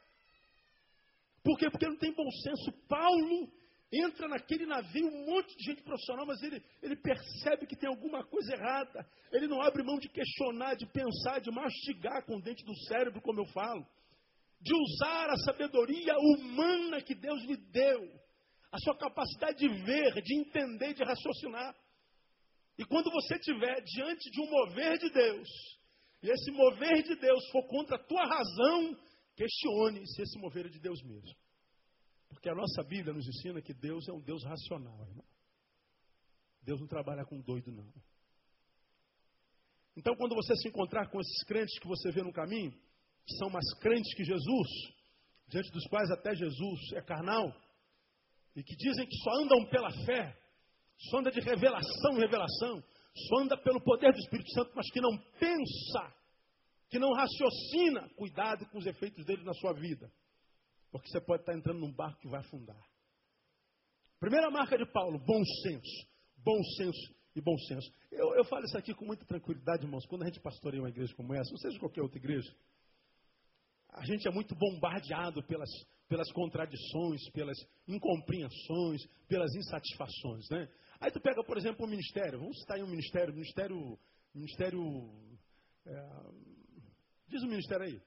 Por 1.43 1.59
quê? 1.59 1.71
Porque 1.71 1.89
não 1.89 1.97
tem 1.97 2.13
bom 2.13 2.31
senso. 2.31 2.73
Paulo 2.87 3.51
entra 3.91 4.29
naquele 4.29 4.67
navio, 4.67 5.07
um 5.07 5.27
monte 5.27 5.57
de 5.57 5.65
gente 5.65 5.83
profissional, 5.83 6.27
mas 6.27 6.43
ele, 6.43 6.63
ele 6.83 6.97
percebe 6.97 7.67
que 7.67 7.77
tem 7.77 7.89
alguma 7.89 8.25
coisa 8.25 8.55
errada. 8.55 9.07
Ele 9.33 9.47
não 9.47 9.63
abre 9.63 9.83
mão 9.83 9.99
de 9.99 10.09
questionar, 10.11 10.75
de 10.75 10.87
pensar, 10.87 11.41
de 11.41 11.51
mastigar 11.51 12.25
com 12.27 12.37
o 12.37 12.43
dente 12.43 12.65
do 12.65 12.77
cérebro, 12.87 13.21
como 13.23 13.41
eu 13.41 13.47
falo. 13.47 13.87
De 14.61 14.75
usar 14.75 15.31
a 15.31 15.37
sabedoria 15.39 16.15
humana 16.19 17.01
que 17.01 17.15
Deus 17.15 17.43
lhe 17.45 17.57
deu. 17.57 18.22
A 18.73 18.79
sua 18.79 18.97
capacidade 18.97 19.59
de 19.59 19.69
ver, 19.69 20.23
de 20.23 20.35
entender, 20.35 20.95
de 20.95 21.05
raciocinar. 21.05 21.77
E 22.79 22.85
quando 22.85 23.11
você 23.11 23.35
estiver 23.35 23.83
diante 23.83 24.31
de 24.31 24.41
um 24.41 24.51
mover 24.51 24.99
de 24.99 25.11
Deus, 25.11 25.49
e 26.23 26.31
esse 26.31 26.51
mover 26.53 27.03
de 27.03 27.15
Deus 27.17 27.47
for 27.51 27.67
contra 27.67 27.97
a 27.97 28.03
tua 28.03 28.25
razão, 28.25 28.97
questione 29.37 30.07
se 30.07 30.23
esse 30.23 30.39
mover 30.39 30.67
é 30.67 30.71
de 30.71 30.81
Deus 30.81 31.03
mesmo. 31.03 31.37
Porque 32.29 32.49
a 32.49 32.55
nossa 32.55 32.83
Bíblia 32.83 33.13
nos 33.13 33.27
ensina 33.29 33.61
que 33.61 33.75
Deus 33.75 34.09
é 34.09 34.13
um 34.13 34.21
Deus 34.21 34.43
racional, 34.45 35.07
irmão. 35.07 35.25
Deus 36.63 36.81
não 36.81 36.87
trabalha 36.87 37.25
com 37.27 37.41
doido, 37.41 37.71
não. 37.71 37.93
Então, 39.97 40.17
quando 40.17 40.35
você 40.35 40.57
se 40.57 40.69
encontrar 40.69 41.11
com 41.11 41.21
esses 41.21 41.45
crentes 41.45 41.79
que 41.79 41.87
você 41.87 42.11
vê 42.11 42.23
no 42.23 42.33
caminho, 42.33 42.73
que 43.27 43.37
são 43.37 43.51
mais 43.51 43.67
crentes 43.81 44.15
que 44.15 44.25
Jesus, 44.25 44.69
diante 45.49 45.71
dos 45.71 45.87
quais 45.89 46.11
até 46.11 46.35
Jesus 46.35 46.93
é 46.95 47.03
carnal, 47.03 47.53
e 48.55 48.63
que 48.63 48.77
dizem 48.77 49.07
que 49.07 49.17
só 49.19 49.31
andam 49.43 49.65
pela 49.69 49.91
fé, 50.05 50.37
só 51.11 51.19
anda 51.19 51.31
de 51.31 51.41
revelação 51.41 52.13
em 52.13 52.21
revelação, 52.21 52.83
só 53.29 53.41
anda 53.41 53.57
pelo 53.57 53.81
poder 53.83 54.13
do 54.13 54.19
Espírito 54.19 54.51
Santo, 54.53 54.73
mas 54.75 54.91
que 54.91 55.01
não 55.01 55.17
pensa, 55.39 56.15
que 56.89 56.99
não 56.99 57.13
raciocina, 57.13 58.09
cuidado 58.17 58.67
com 58.67 58.79
os 58.79 58.87
efeitos 58.87 59.25
dele 59.25 59.43
na 59.45 59.55
sua 59.55 59.73
vida. 59.73 60.11
Porque 60.91 61.09
você 61.09 61.21
pode 61.21 61.43
estar 61.43 61.55
entrando 61.55 61.81
num 61.81 61.93
barco 61.93 62.21
que 62.21 62.29
vai 62.29 62.41
afundar. 62.41 62.81
Primeira 64.21 64.51
marca 64.51 64.77
de 64.77 64.87
Paulo, 64.93 65.19
bom 65.19 65.43
senso. 65.63 66.07
Bom 66.37 66.63
senso 66.77 67.15
e 67.35 67.41
bom 67.41 67.57
senso. 67.59 67.91
Eu, 68.11 68.35
eu 68.35 68.45
falo 68.45 68.65
isso 68.65 68.77
aqui 68.77 68.95
com 68.95 69.07
muita 69.07 69.25
tranquilidade, 69.25 69.85
irmãos. 69.85 70.07
Quando 70.07 70.23
a 70.23 70.27
gente 70.27 70.41
pastoreia 70.41 70.83
uma 70.83 70.91
igreja 70.91 71.15
como 71.15 71.35
essa, 71.35 71.51
ou 71.51 71.59
seja 71.59 71.79
qualquer 71.79 72.03
outra 72.03 72.19
igreja, 72.19 72.55
a 73.91 74.05
gente 74.05 74.27
é 74.27 74.31
muito 74.31 74.55
bombardeado 74.55 75.43
pelas, 75.45 75.71
pelas 76.13 76.31
contradições, 76.33 77.27
pelas 77.31 77.57
incompreensões, 77.89 79.01
pelas 79.27 79.51
insatisfações. 79.55 80.47
Né? 80.51 80.69
Aí 81.01 81.11
tu 81.11 81.19
pega, 81.23 81.43
por 81.43 81.57
exemplo, 81.57 81.87
o 81.87 81.89
ministério. 81.89 82.39
Vamos 82.39 82.59
citar 82.61 82.77
aí 82.77 82.83
um 82.83 82.87
ministério. 82.87 83.33
Ministério. 83.33 83.99
Ministério. 84.35 85.11
É, 85.87 86.09
diz 87.29 87.43
o 87.43 87.47
ministério 87.47 87.87
aí. 87.87 88.03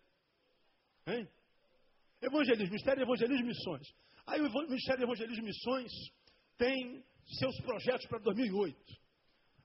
Hein? 1.08 1.28
Evangelismo, 2.22 2.70
Ministério 2.70 3.04
de 3.04 3.12
Evangelismo 3.12 3.44
e 3.44 3.48
Missões. 3.48 3.88
Aí 4.28 4.40
o 4.40 4.52
Ministério 4.52 5.00
de 5.00 5.04
Evangelismo 5.06 5.44
e 5.44 5.48
Missões 5.48 5.92
tem 6.60 7.04
seus 7.40 7.60
projetos 7.62 8.06
para 8.06 8.20
2008. 8.20 8.78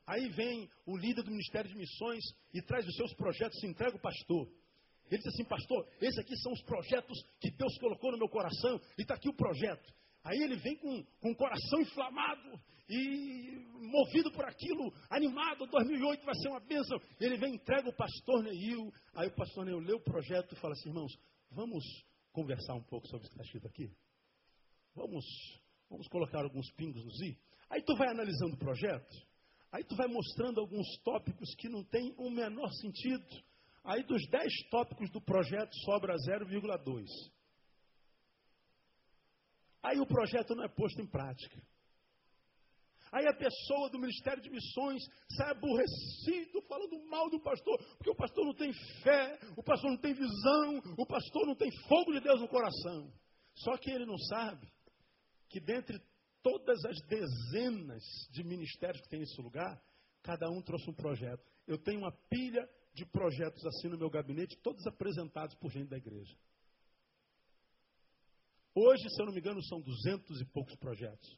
Aí 0.07 0.31
vem 0.31 0.66
o 0.87 0.96
líder 0.96 1.24
do 1.24 1.31
Ministério 1.31 1.68
de 1.68 1.76
Missões 1.76 2.24
e 2.55 2.62
traz 2.62 2.87
os 2.87 2.96
seus 2.96 3.12
projetos 3.12 3.62
e 3.62 3.66
entrega 3.66 3.98
o 3.98 4.00
pastor. 4.00 4.50
Ele 5.10 5.18
diz 5.18 5.34
assim, 5.34 5.44
pastor, 5.44 5.86
esses 6.00 6.18
aqui 6.18 6.36
são 6.38 6.52
os 6.52 6.62
projetos 6.62 7.18
que 7.40 7.50
Deus 7.50 7.76
colocou 7.78 8.12
no 8.12 8.18
meu 8.18 8.28
coração 8.28 8.80
e 8.96 9.02
está 9.02 9.14
aqui 9.14 9.28
o 9.28 9.34
projeto. 9.34 9.92
Aí 10.22 10.38
ele 10.42 10.56
vem 10.56 10.76
com, 10.76 11.02
com 11.20 11.30
o 11.30 11.36
coração 11.36 11.80
inflamado 11.80 12.60
e 12.88 13.58
movido 13.90 14.30
por 14.32 14.44
aquilo, 14.44 14.92
animado, 15.08 15.66
2008 15.66 16.24
vai 16.24 16.34
ser 16.34 16.48
uma 16.48 16.60
bênção. 16.60 16.98
Ele 17.20 17.36
vem, 17.36 17.54
entrega 17.54 17.88
o 17.88 17.96
pastor 17.96 18.42
Neil. 18.42 18.92
Aí 19.14 19.28
o 19.28 19.34
pastor 19.34 19.64
Neil 19.64 19.78
lê 19.78 19.92
o 19.92 20.00
projeto 20.00 20.52
e 20.52 20.60
fala 20.60 20.74
assim, 20.74 20.88
irmãos, 20.88 21.12
vamos 21.50 21.84
conversar 22.32 22.74
um 22.74 22.82
pouco 22.82 23.06
sobre 23.08 23.26
o 23.26 23.28
que 23.28 23.34
está 23.34 23.44
escrito 23.44 23.66
aqui? 23.66 23.90
Vamos, 24.94 25.24
vamos 25.88 26.08
colocar 26.08 26.42
alguns 26.42 26.70
pingos 26.72 27.04
nos 27.04 27.20
i? 27.20 27.38
Aí 27.70 27.82
tu 27.82 27.96
vai 27.96 28.08
analisando 28.08 28.54
o 28.54 28.58
projeto, 28.58 29.16
aí 29.70 29.84
tu 29.84 29.94
vai 29.94 30.08
mostrando 30.08 30.60
alguns 30.60 30.86
tópicos 31.04 31.54
que 31.54 31.68
não 31.68 31.84
têm 31.84 32.12
o 32.18 32.28
menor 32.28 32.70
sentido. 32.72 33.24
Aí 33.84 34.02
dos 34.02 34.26
10 34.28 34.68
tópicos 34.70 35.10
do 35.10 35.20
projeto 35.20 35.74
sobra 35.84 36.14
0,2. 36.14 37.06
Aí 39.82 39.98
o 39.98 40.06
projeto 40.06 40.54
não 40.54 40.64
é 40.64 40.68
posto 40.68 41.00
em 41.00 41.06
prática. 41.06 41.60
Aí 43.12 43.26
a 43.26 43.34
pessoa 43.34 43.90
do 43.90 43.98
Ministério 43.98 44.40
de 44.40 44.50
Missões 44.50 45.02
sai 45.36 45.50
aborrecido, 45.50 46.62
falando 46.68 47.02
mal 47.08 47.28
do 47.28 47.40
pastor, 47.40 47.76
porque 47.96 48.10
o 48.10 48.14
pastor 48.14 48.44
não 48.44 48.54
tem 48.54 48.72
fé, 49.02 49.38
o 49.56 49.62
pastor 49.62 49.90
não 49.90 49.98
tem 49.98 50.14
visão, 50.14 50.78
o 50.96 51.06
pastor 51.06 51.46
não 51.46 51.56
tem 51.56 51.70
fogo 51.88 52.12
de 52.12 52.20
Deus 52.20 52.40
no 52.40 52.48
coração. 52.48 53.12
Só 53.54 53.76
que 53.78 53.90
ele 53.90 54.06
não 54.06 54.18
sabe 54.18 54.70
que 55.48 55.58
dentre 55.58 56.00
todas 56.42 56.84
as 56.84 57.00
dezenas 57.08 58.02
de 58.30 58.44
ministérios 58.44 59.02
que 59.02 59.08
tem 59.08 59.20
nesse 59.20 59.40
lugar, 59.40 59.82
cada 60.22 60.48
um 60.48 60.62
trouxe 60.62 60.88
um 60.88 60.94
projeto. 60.94 61.42
Eu 61.66 61.78
tenho 61.78 62.00
uma 62.00 62.12
pilha 62.28 62.68
de 62.92 63.05
projetos 63.07 63.64
assim 63.66 63.88
no 63.88 63.98
meu 63.98 64.11
gabinete, 64.11 64.57
todos 64.62 64.87
apresentados 64.87 65.55
por 65.57 65.70
gente 65.70 65.88
da 65.88 65.96
igreja. 65.96 66.37
Hoje, 68.74 69.09
se 69.09 69.20
eu 69.20 69.26
não 69.26 69.33
me 69.33 69.40
engano, 69.40 69.62
são 69.64 69.81
duzentos 69.81 70.40
e 70.40 70.44
poucos 70.44 70.74
projetos. 70.76 71.29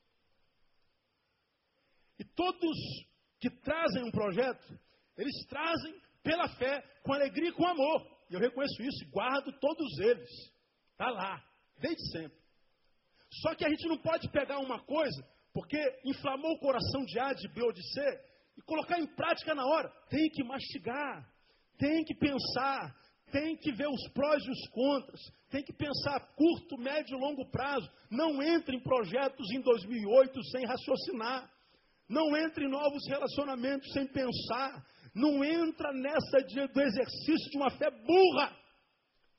E 2.19 2.25
todos 2.25 2.77
que 3.41 3.51
trazem 3.51 4.05
um 4.05 4.11
projeto, 4.11 4.79
eles 5.17 5.47
trazem 5.47 6.01
pela 6.23 6.49
fé, 6.57 6.81
com 7.03 7.13
alegria 7.13 7.49
e 7.49 7.53
com 7.53 7.67
amor. 7.67 8.07
E 8.31 8.35
eu 8.35 8.41
reconheço 8.41 8.83
isso, 8.83 9.11
guardo 9.11 9.53
todos 9.59 9.99
eles. 9.99 10.31
Está 10.93 11.11
lá, 11.11 11.45
desde 11.79 12.13
sempre. 12.13 12.39
Só 13.41 13.55
que 13.55 13.65
a 13.65 13.69
gente 13.69 13.89
não 13.89 13.99
pode 13.99 14.31
pegar 14.31 14.59
uma 14.59 14.85
coisa, 14.85 15.27
porque 15.53 15.79
inflamou 16.05 16.53
o 16.53 16.61
coração 16.61 17.05
de 17.05 17.19
A, 17.19 17.33
de 17.33 17.49
B 17.49 17.63
ou 17.63 17.73
de 17.73 17.83
C, 17.93 18.01
e 18.59 18.63
colocar 18.63 18.99
em 19.01 19.07
prática 19.15 19.55
na 19.55 19.65
hora. 19.65 19.89
Tem 20.09 20.29
que 20.31 20.45
mastigar, 20.45 21.32
tem 21.83 22.05
que 22.05 22.15
pensar, 22.15 22.95
tem 23.33 23.57
que 23.57 23.73
ver 23.73 23.89
os 23.89 24.09
prós 24.13 24.41
e 24.47 24.51
os 24.53 24.69
contras, 24.69 25.21
tem 25.51 25.65
que 25.65 25.73
pensar 25.73 26.15
a 26.15 26.21
curto, 26.21 26.79
médio 26.79 27.17
e 27.17 27.21
longo 27.21 27.51
prazo. 27.51 27.91
Não 28.09 28.41
entre 28.41 28.77
em 28.77 28.81
projetos 28.81 29.51
em 29.51 29.61
2008 29.61 30.45
sem 30.45 30.65
raciocinar. 30.65 31.51
Não 32.09 32.37
entra 32.37 32.63
em 32.63 32.71
novos 32.71 33.03
relacionamentos 33.09 33.93
sem 33.93 34.07
pensar. 34.07 34.87
Não 35.13 35.45
entra 35.45 35.93
nessa 35.93 36.39
de, 36.47 36.69
do 36.69 36.81
exercício 36.81 37.51
de 37.51 37.59
uma 37.59 37.71
fé 37.71 37.91
burra, 37.91 38.57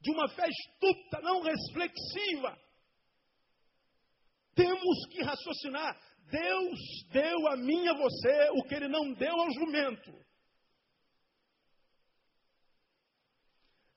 de 0.02 0.12
uma 0.12 0.28
fé 0.28 0.46
estúpida, 0.50 1.22
não 1.22 1.42
reflexiva. 1.42 2.58
Temos 4.54 5.08
que 5.10 5.24
raciocinar. 5.24 5.98
Deus 6.30 6.80
deu 7.10 7.48
a 7.48 7.56
mim 7.56 7.86
e 7.86 7.90
a 7.90 7.94
você 7.94 8.50
o 8.52 8.64
que 8.64 8.76
ele 8.76 8.90
não 8.90 9.14
deu 9.14 9.34
ao 9.34 9.52
jumento. 9.54 10.23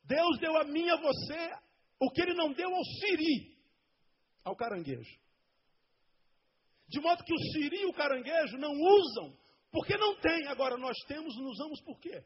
Deus 0.07 0.39
deu 0.39 0.57
a 0.57 0.65
mim 0.65 0.85
e 0.87 0.91
a 0.91 0.97
você 0.97 1.57
o 2.01 2.11
que 2.11 2.23
ele 2.23 2.35
não 2.35 2.53
deu 2.53 2.75
ao 2.75 2.85
siri, 2.85 3.57
ao 4.45 4.55
caranguejo. 4.55 5.19
De 6.89 7.01
modo 7.01 7.25
que 7.25 7.35
o 7.35 7.39
siri 7.53 7.81
e 7.81 7.87
o 7.87 7.93
caranguejo 7.93 8.57
não 8.59 8.73
usam, 8.73 9.37
porque 9.73 9.97
não 9.97 10.17
tem. 10.21 10.47
Agora, 10.47 10.77
nós 10.77 10.97
temos 11.09 11.35
e 11.35 11.41
não 11.41 11.51
usamos 11.51 11.81
por 11.83 11.99
quê? 11.99 12.25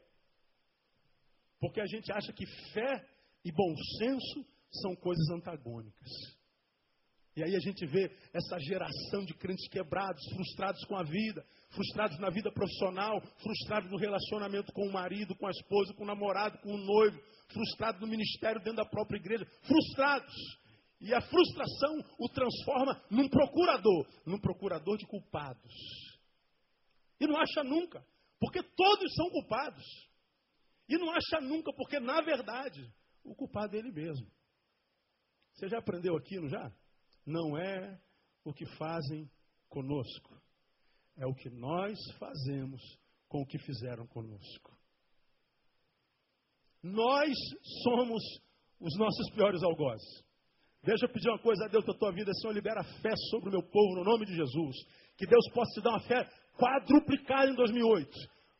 Porque 1.59 1.81
a 1.81 1.85
gente 1.85 2.11
acha 2.11 2.31
que 2.31 2.45
fé 2.73 3.07
e 3.43 3.51
bom 3.51 3.75
senso 3.97 4.45
são 4.81 4.95
coisas 4.95 5.29
antagônicas. 5.29 6.09
E 7.35 7.43
aí 7.43 7.55
a 7.55 7.59
gente 7.59 7.85
vê 7.85 8.11
essa 8.33 8.59
geração 8.59 9.23
de 9.23 9.33
crentes 9.33 9.67
quebrados, 9.69 10.21
frustrados 10.33 10.83
com 10.85 10.97
a 10.97 11.03
vida, 11.03 11.45
frustrados 11.69 12.19
na 12.19 12.29
vida 12.29 12.51
profissional, 12.51 13.21
frustrados 13.41 13.89
no 13.89 13.97
relacionamento 13.97 14.73
com 14.73 14.85
o 14.85 14.91
marido, 14.91 15.35
com 15.35 15.47
a 15.47 15.51
esposa, 15.51 15.93
com 15.93 16.03
o 16.03 16.07
namorado, 16.07 16.57
com 16.59 16.73
o 16.73 16.77
noivo, 16.77 17.21
frustrados 17.47 18.01
no 18.01 18.07
ministério 18.07 18.59
dentro 18.59 18.83
da 18.83 18.85
própria 18.85 19.17
igreja, 19.17 19.45
frustrados. 19.63 20.35
E 20.99 21.13
a 21.13 21.21
frustração 21.21 22.03
o 22.19 22.29
transforma 22.29 23.01
num 23.09 23.29
procurador, 23.29 24.07
num 24.25 24.39
procurador 24.39 24.97
de 24.97 25.07
culpados. 25.07 25.73
E 27.19 27.25
não 27.25 27.37
acha 27.37 27.63
nunca, 27.63 28.05
porque 28.39 28.61
todos 28.61 29.13
são 29.15 29.29
culpados. 29.29 29.85
E 30.89 30.97
não 30.97 31.09
acha 31.11 31.39
nunca, 31.39 31.71
porque 31.73 31.97
na 31.97 32.19
verdade 32.21 32.93
o 33.23 33.33
culpado 33.33 33.75
é 33.75 33.79
ele 33.79 33.91
mesmo. 33.91 34.27
Você 35.53 35.69
já 35.69 35.79
aprendeu 35.79 36.17
aqui, 36.17 36.37
não 36.37 36.49
já? 36.49 36.71
Não 37.25 37.57
é 37.57 37.99
o 38.43 38.53
que 38.53 38.65
fazem 38.77 39.29
conosco, 39.69 40.41
é 41.17 41.25
o 41.25 41.33
que 41.33 41.49
nós 41.49 41.97
fazemos 42.17 42.81
com 43.27 43.41
o 43.41 43.45
que 43.45 43.57
fizeram 43.59 44.05
conosco. 44.07 44.77
Nós 46.83 47.33
somos 47.83 48.23
os 48.79 48.97
nossos 48.97 49.31
piores 49.33 49.61
algozes. 49.63 50.23
Deixa 50.83 51.05
eu 51.05 51.09
pedir 51.09 51.29
uma 51.29 51.39
coisa 51.39 51.65
a 51.65 51.67
Deus 51.67 51.85
para 51.85 51.93
a 51.93 51.97
tua 51.97 52.11
vida, 52.11 52.33
Senhor, 52.33 52.53
libera 52.53 52.83
fé 52.83 53.13
sobre 53.29 53.49
o 53.49 53.51
meu 53.51 53.61
povo, 53.61 53.95
no 53.95 54.03
nome 54.03 54.25
de 54.25 54.35
Jesus. 54.35 54.75
Que 55.15 55.27
Deus 55.27 55.47
possa 55.53 55.71
te 55.73 55.83
dar 55.83 55.91
uma 55.91 56.07
fé 56.07 56.27
quadruplicada 56.57 57.51
em 57.51 57.55
2008, 57.55 58.09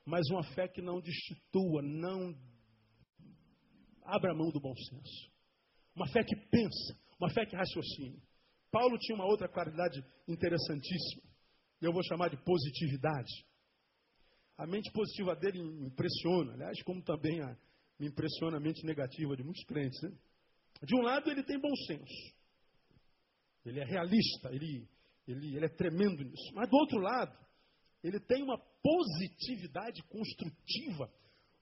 mas 0.06 0.30
uma 0.30 0.44
fé 0.54 0.68
que 0.68 0.82
não 0.82 1.02
destitua, 1.02 1.82
não 1.82 2.36
abra 4.04 4.36
mão 4.36 4.50
do 4.52 4.60
bom 4.60 4.76
senso. 4.76 5.32
Uma 5.96 6.08
fé 6.08 6.24
que 6.24 6.36
pensa, 6.36 7.00
uma 7.20 7.30
fé 7.32 7.46
que 7.46 7.56
raciocina. 7.56 8.22
Paulo 8.72 8.98
tinha 8.98 9.16
uma 9.16 9.26
outra 9.26 9.50
qualidade 9.50 10.04
interessantíssima, 10.28 11.24
eu 11.82 11.92
vou 11.92 12.04
chamar 12.04 12.30
de 12.30 12.38
positividade. 12.38 13.46
A 14.58 14.66
mente 14.66 14.92
positiva 14.92 15.36
dele 15.36 15.60
impressiona, 15.60 16.54
aliás, 16.54 16.82
como 16.84 17.04
também 17.04 17.42
a, 17.42 17.58
me 18.00 18.08
impressiona 18.08 18.58
a 18.58 18.60
mente 18.60 18.86
negativa 18.86 19.36
de 19.36 19.44
muitos 19.44 19.64
crentes. 19.66 20.02
Né? 20.02 20.12
De 20.84 20.96
um 20.96 21.02
lado, 21.02 21.30
ele 21.30 21.44
tem 21.44 21.60
bom 21.60 21.76
senso, 21.88 22.34
ele 23.66 23.80
é 23.80 23.84
realista, 23.84 24.50
ele, 24.52 24.88
ele, 25.28 25.56
ele 25.56 25.66
é 25.66 25.70
tremendo 25.70 26.24
nisso. 26.24 26.54
Mas 26.54 26.70
do 26.70 26.78
outro 26.78 27.00
lado, 27.00 27.38
ele 28.04 28.20
tem 28.20 28.42
uma 28.42 28.58
positividade 28.58 30.02
construtiva, 30.04 31.12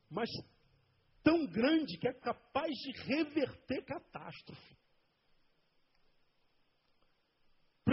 mas 0.10 0.30
tão 1.24 1.46
grande 1.48 1.98
que 1.98 2.08
é 2.08 2.14
capaz 2.14 2.72
de 2.72 2.92
reverter 3.04 3.84
catástrofe. 3.84 4.79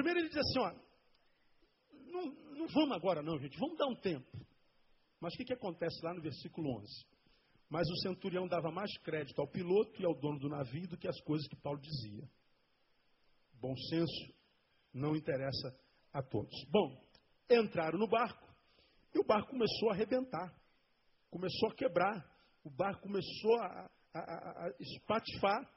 Primeiro 0.07 0.21
ele 0.21 0.29
diz 0.29 0.39
assim, 0.39 0.61
ó, 0.61 0.73
não, 2.13 2.27
não 2.57 2.69
vamos 2.69 2.97
agora 2.97 3.23
não, 3.23 3.37
gente, 3.41 3.59
vamos 3.59 3.77
dar 3.77 3.89
um 3.89 3.97
tempo. 3.97 4.31
Mas 5.21 5.35
o 5.35 5.37
que, 5.37 5.47
que 5.47 5.53
acontece 5.53 5.99
lá 6.05 6.15
no 6.15 6.23
versículo 6.23 6.79
11? 6.79 6.87
Mas 7.69 7.91
o 7.91 7.97
centurião 8.03 8.47
dava 8.47 8.71
mais 8.71 8.97
crédito 8.99 9.41
ao 9.41 9.49
piloto 9.49 10.01
e 10.01 10.05
ao 10.05 10.15
dono 10.15 10.39
do 10.39 10.49
navio 10.49 10.87
do 10.87 10.97
que 10.97 11.09
as 11.09 11.21
coisas 11.23 11.49
que 11.49 11.57
Paulo 11.57 11.81
dizia. 11.81 12.23
Bom 13.55 13.77
senso 13.77 14.33
não 14.95 15.17
interessa 15.17 15.77
a 16.13 16.23
todos. 16.23 16.55
Bom, 16.71 16.97
entraram 17.51 17.99
no 17.99 18.07
barco 18.07 18.47
e 19.13 19.19
o 19.19 19.25
barco 19.25 19.51
começou 19.51 19.91
a 19.91 19.95
arrebentar, 19.95 20.55
começou 21.29 21.71
a 21.71 21.75
quebrar, 21.75 22.25
o 22.63 22.71
barco 22.71 23.03
começou 23.03 23.57
a, 23.61 23.91
a, 24.15 24.21
a, 24.21 24.67
a 24.67 24.75
espatifar. 24.79 25.69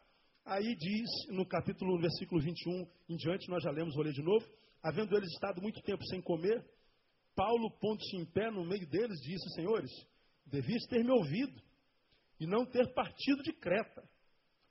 Aí 0.46 0.76
diz, 0.76 1.10
no 1.30 1.46
capítulo, 1.46 1.96
no 1.96 2.02
versículo 2.02 2.42
21 2.42 2.88
em 3.10 3.16
diante, 3.16 3.50
nós 3.50 3.64
já 3.64 3.72
lemos, 3.72 3.96
vou 3.96 4.04
ler 4.04 4.14
de 4.14 4.22
novo. 4.22 4.46
Havendo 4.82 5.16
eles 5.16 5.32
estado 5.34 5.62
muito 5.62 5.82
tempo 5.82 6.04
sem 6.06 6.22
comer, 6.22 6.66
Paulo, 7.36 7.72
pondo-se 7.80 8.16
em 8.16 8.26
pé 8.26 8.50
no 8.50 8.66
meio 8.66 8.88
deles, 8.90 9.20
disse: 9.22 9.50
Senhores, 9.56 9.92
devias 10.46 10.84
ter 10.90 11.04
me 11.04 11.12
ouvido 11.12 11.62
e 12.40 12.48
não 12.48 12.66
ter 12.66 12.94
partido 12.94 13.44
de 13.44 13.54
Creta, 13.54 14.04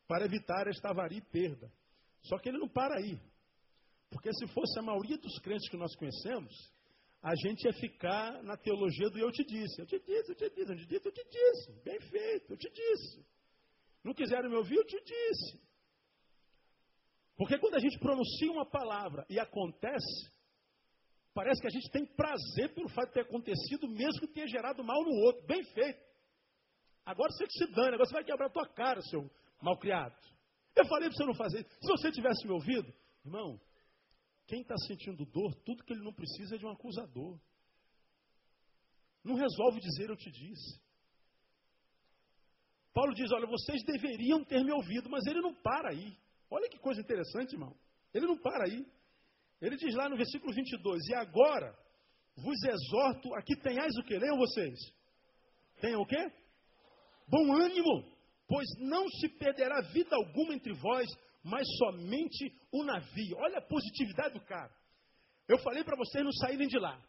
para 0.08 0.24
evitar 0.24 0.66
esta 0.66 0.88
avaria 0.88 1.18
e 1.18 1.30
perda. 1.30 1.70
Só 2.22 2.38
que 2.38 2.48
ele 2.48 2.58
não 2.58 2.68
para 2.68 2.96
aí. 2.98 3.20
Porque 4.10 4.32
se 4.32 4.46
fosse 4.48 4.78
a 4.78 4.82
maioria 4.82 5.18
dos 5.18 5.38
crentes 5.40 5.68
que 5.68 5.76
nós 5.76 5.94
conhecemos, 5.96 6.52
a 7.22 7.34
gente 7.34 7.64
ia 7.64 7.72
ficar 7.74 8.42
na 8.42 8.56
teologia 8.56 9.10
do 9.10 9.18
eu 9.18 9.30
te 9.30 9.44
disse. 9.44 9.80
Eu 9.80 9.86
te 9.86 9.98
disse, 10.00 10.30
eu 10.30 10.34
te 10.34 10.50
disse, 10.50 10.72
eu 10.72 10.76
te 10.76 10.86
disse, 10.86 11.06
eu 11.06 11.12
te 11.12 11.24
disse. 11.24 11.82
Bem 11.84 12.00
feito, 12.00 12.52
eu 12.52 12.56
te 12.56 12.70
disse. 12.70 13.24
Não 14.08 14.14
quiseram 14.14 14.48
me 14.48 14.56
ouvir, 14.56 14.74
eu 14.74 14.86
te 14.86 14.98
disse. 15.04 15.60
Porque 17.36 17.58
quando 17.58 17.74
a 17.74 17.78
gente 17.78 17.98
pronuncia 17.98 18.50
uma 18.50 18.64
palavra 18.64 19.26
e 19.28 19.38
acontece, 19.38 20.32
parece 21.34 21.60
que 21.60 21.66
a 21.66 21.70
gente 21.70 21.90
tem 21.90 22.06
prazer 22.06 22.72
pelo 22.74 22.88
fato 22.88 23.08
de 23.08 23.12
ter 23.12 23.20
acontecido, 23.20 23.86
mesmo 23.86 24.20
que 24.20 24.28
tenha 24.28 24.48
gerado 24.48 24.82
mal 24.82 25.02
no 25.04 25.12
outro. 25.26 25.46
Bem 25.46 25.62
feito. 25.62 26.02
Agora 27.04 27.30
você 27.30 27.46
que 27.46 27.52
se 27.52 27.66
dane, 27.66 27.96
agora 27.96 28.06
você 28.06 28.14
vai 28.14 28.24
quebrar 28.24 28.46
a 28.46 28.50
tua 28.50 28.66
cara, 28.70 29.02
seu 29.02 29.30
malcriado. 29.60 30.16
Eu 30.74 30.86
falei 30.86 31.10
para 31.10 31.16
você 31.18 31.24
não 31.26 31.34
fazer. 31.34 31.66
Se 31.68 31.88
você 31.88 32.10
tivesse 32.10 32.46
me 32.46 32.54
ouvido, 32.54 32.90
irmão, 33.26 33.60
quem 34.46 34.62
está 34.62 34.76
sentindo 34.86 35.26
dor, 35.26 35.54
tudo 35.66 35.84
que 35.84 35.92
ele 35.92 36.02
não 36.02 36.14
precisa 36.14 36.54
é 36.54 36.58
de 36.58 36.64
um 36.64 36.70
acusador. 36.70 37.38
Não 39.22 39.34
resolve 39.34 39.80
dizer 39.80 40.08
eu 40.08 40.16
te 40.16 40.30
disse. 40.30 40.80
Paulo 42.98 43.14
diz: 43.14 43.30
Olha, 43.30 43.46
vocês 43.46 43.80
deveriam 43.84 44.42
ter 44.42 44.64
me 44.64 44.72
ouvido, 44.72 45.08
mas 45.08 45.24
ele 45.24 45.40
não 45.40 45.54
para 45.54 45.90
aí. 45.90 46.12
Olha 46.50 46.68
que 46.68 46.80
coisa 46.80 47.00
interessante, 47.00 47.52
irmão. 47.52 47.72
Ele 48.12 48.26
não 48.26 48.36
para 48.36 48.64
aí. 48.64 48.84
Ele 49.62 49.76
diz 49.76 49.94
lá 49.94 50.08
no 50.08 50.16
versículo 50.16 50.52
22: 50.52 51.06
E 51.08 51.14
agora 51.14 51.78
vos 52.36 52.60
exorto, 52.64 53.32
aqui 53.36 53.54
tenhais 53.54 53.96
o 53.98 54.02
que? 54.02 54.18
Leiam 54.18 54.36
vocês. 54.36 54.76
Tenham 55.80 56.00
o 56.00 56.06
quê? 56.06 56.28
Bom 57.28 57.52
ânimo, 57.52 58.04
pois 58.48 58.66
não 58.80 59.08
se 59.08 59.28
perderá 59.28 59.80
vida 59.92 60.16
alguma 60.16 60.52
entre 60.52 60.72
vós, 60.72 61.06
mas 61.44 61.68
somente 61.76 62.52
o 62.72 62.82
navio. 62.82 63.36
Olha 63.36 63.58
a 63.58 63.68
positividade 63.68 64.34
do 64.34 64.44
cara. 64.44 64.74
Eu 65.46 65.58
falei 65.58 65.84
para 65.84 65.96
vocês 65.96 66.24
não 66.24 66.32
saírem 66.32 66.66
de 66.66 66.80
lá. 66.80 67.00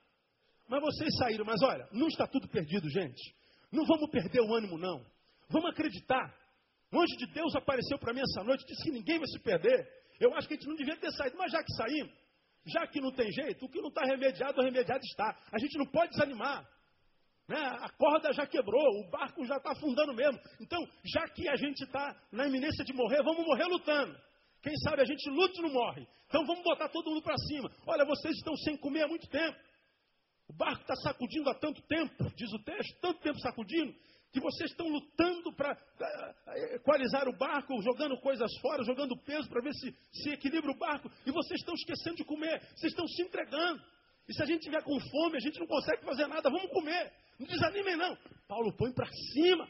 Mas 0.67 0.81
vocês 0.81 1.09
saíram. 1.17 1.45
Mas 1.45 1.63
olha, 1.63 1.89
não 1.91 2.05
está 2.05 2.27
tudo 2.27 2.47
perdido, 2.47 2.87
gente. 2.91 3.35
Não 3.71 3.87
vamos 3.87 4.07
perder 4.11 4.41
o 4.41 4.53
ânimo, 4.53 4.77
não. 4.77 5.03
Vamos 5.49 5.71
acreditar. 5.71 6.33
O 6.91 6.99
anjo 6.99 7.17
de 7.17 7.27
Deus 7.33 7.55
apareceu 7.55 7.97
para 7.99 8.13
mim 8.13 8.21
essa 8.21 8.43
noite, 8.43 8.65
disse 8.65 8.83
que 8.83 8.91
ninguém 8.91 9.19
vai 9.19 9.27
se 9.27 9.39
perder. 9.39 9.87
Eu 10.19 10.33
acho 10.35 10.47
que 10.47 10.53
a 10.53 10.57
gente 10.57 10.67
não 10.67 10.75
devia 10.75 10.97
ter 10.97 11.11
saído, 11.11 11.37
mas 11.37 11.51
já 11.51 11.63
que 11.63 11.73
saímos, 11.73 12.11
já 12.65 12.87
que 12.87 12.99
não 12.99 13.11
tem 13.11 13.31
jeito, 13.31 13.65
o 13.65 13.69
que 13.69 13.81
não 13.81 13.89
está 13.89 14.03
remediado, 14.03 14.59
o 14.59 14.63
remediado 14.63 15.03
está. 15.03 15.37
A 15.51 15.59
gente 15.59 15.77
não 15.77 15.85
pode 15.85 16.11
desanimar. 16.11 16.67
Né? 17.47 17.59
A 17.59 17.89
corda 17.89 18.31
já 18.31 18.45
quebrou, 18.45 18.85
o 19.01 19.09
barco 19.09 19.43
já 19.45 19.57
está 19.57 19.71
afundando 19.71 20.13
mesmo. 20.13 20.39
Então, 20.61 20.79
já 21.03 21.27
que 21.29 21.47
a 21.49 21.55
gente 21.55 21.83
está 21.83 22.15
na 22.31 22.47
iminência 22.47 22.83
de 22.85 22.93
morrer, 22.93 23.23
vamos 23.23 23.45
morrer 23.45 23.65
lutando. 23.65 24.15
Quem 24.61 24.75
sabe 24.83 25.01
a 25.01 25.05
gente 25.05 25.29
luta 25.29 25.57
e 25.57 25.61
não 25.61 25.71
morre. 25.71 26.07
Então 26.27 26.45
vamos 26.45 26.63
botar 26.63 26.89
todo 26.89 27.09
mundo 27.09 27.23
para 27.23 27.37
cima. 27.37 27.71
Olha, 27.87 28.05
vocês 28.05 28.35
estão 28.35 28.55
sem 28.57 28.77
comer 28.77 29.03
há 29.03 29.07
muito 29.07 29.27
tempo. 29.29 29.57
O 30.47 30.53
barco 30.53 30.81
está 30.81 30.95
sacudindo 30.97 31.49
há 31.49 31.55
tanto 31.55 31.81
tempo, 31.83 32.23
diz 32.35 32.51
o 32.51 32.63
texto, 32.63 32.99
tanto 32.99 33.19
tempo 33.21 33.39
sacudindo, 33.39 33.95
que 34.31 34.39
vocês 34.39 34.71
estão 34.71 34.87
lutando 34.87 35.51
para 35.53 35.77
equalizar 36.75 37.27
o 37.27 37.37
barco, 37.37 37.81
jogando 37.81 38.19
coisas 38.19 38.51
fora, 38.59 38.83
jogando 38.83 39.17
peso 39.23 39.49
para 39.49 39.61
ver 39.61 39.73
se 39.73 39.95
se 40.11 40.29
equilibra 40.29 40.71
o 40.71 40.77
barco, 40.77 41.09
e 41.25 41.31
vocês 41.31 41.59
estão 41.59 41.73
esquecendo 41.73 42.17
de 42.17 42.25
comer, 42.25 42.59
vocês 42.75 42.91
estão 42.91 43.07
se 43.07 43.21
entregando. 43.23 43.81
E 44.27 44.33
se 44.33 44.43
a 44.43 44.45
gente 44.45 44.61
tiver 44.61 44.83
com 44.83 44.99
fome, 44.99 45.37
a 45.37 45.39
gente 45.39 45.59
não 45.59 45.65
consegue 45.65 46.05
fazer 46.05 46.27
nada, 46.27 46.49
vamos 46.49 46.71
comer. 46.71 47.11
Não 47.39 47.47
desanimem, 47.47 47.95
não. 47.95 48.15
Paulo 48.47 48.71
põe 48.77 48.93
para 48.93 49.07
cima. 49.33 49.67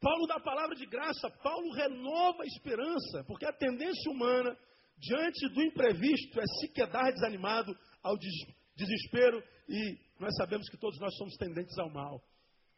Paulo 0.00 0.26
dá 0.26 0.34
a 0.36 0.40
palavra 0.40 0.74
de 0.74 0.86
graça, 0.86 1.30
Paulo 1.42 1.72
renova 1.72 2.42
a 2.42 2.46
esperança, 2.46 3.24
porque 3.24 3.44
a 3.44 3.52
tendência 3.52 4.10
humana, 4.10 4.56
diante 4.96 5.48
do 5.48 5.62
imprevisto, 5.62 6.40
é 6.40 6.44
se 6.60 6.72
quedar 6.72 7.12
desanimado 7.12 7.76
ao 8.02 8.16
desespero, 8.78 9.42
e 9.68 9.98
nós 10.20 10.34
sabemos 10.36 10.68
que 10.68 10.78
todos 10.78 10.98
nós 11.00 11.14
somos 11.16 11.36
tendentes 11.36 11.76
ao 11.78 11.90
mal. 11.90 12.22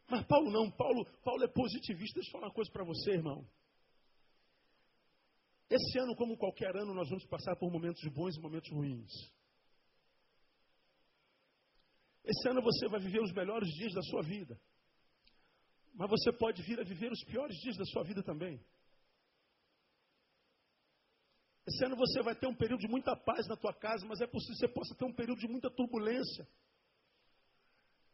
Mas 0.09 0.25
Paulo 0.25 0.51
não, 0.51 0.69
Paulo, 0.71 1.05
Paulo 1.23 1.43
é 1.43 1.47
positivista. 1.47 2.15
Deixa 2.15 2.29
eu 2.29 2.31
falar 2.33 2.47
uma 2.47 2.53
coisa 2.53 2.71
para 2.71 2.83
você, 2.83 3.11
irmão. 3.11 3.47
Esse 5.69 5.99
ano, 5.99 6.15
como 6.15 6.37
qualquer 6.37 6.75
ano, 6.75 6.93
nós 6.93 7.07
vamos 7.07 7.25
passar 7.27 7.55
por 7.55 7.71
momentos 7.71 8.01
bons 8.11 8.35
e 8.35 8.41
momentos 8.41 8.69
ruins. 8.71 9.11
Esse 12.25 12.49
ano 12.49 12.61
você 12.61 12.89
vai 12.89 12.99
viver 12.99 13.21
os 13.21 13.31
melhores 13.31 13.69
dias 13.69 13.93
da 13.93 14.01
sua 14.01 14.21
vida. 14.21 14.59
Mas 15.93 16.09
você 16.09 16.31
pode 16.33 16.61
vir 16.63 16.79
a 16.79 16.83
viver 16.83 17.11
os 17.11 17.23
piores 17.23 17.55
dias 17.57 17.77
da 17.77 17.85
sua 17.85 18.03
vida 18.03 18.21
também. 18.21 18.59
Esse 21.67 21.85
ano 21.85 21.95
você 21.95 22.21
vai 22.23 22.35
ter 22.35 22.47
um 22.47 22.55
período 22.55 22.79
de 22.79 22.87
muita 22.87 23.15
paz 23.15 23.47
na 23.47 23.55
tua 23.55 23.73
casa, 23.73 24.05
mas 24.05 24.19
é 24.19 24.27
possível 24.27 24.55
que 24.55 24.59
você 24.59 24.67
possa 24.67 24.95
ter 24.95 25.05
um 25.05 25.13
período 25.13 25.39
de 25.39 25.47
muita 25.47 25.69
turbulência. 25.69 26.47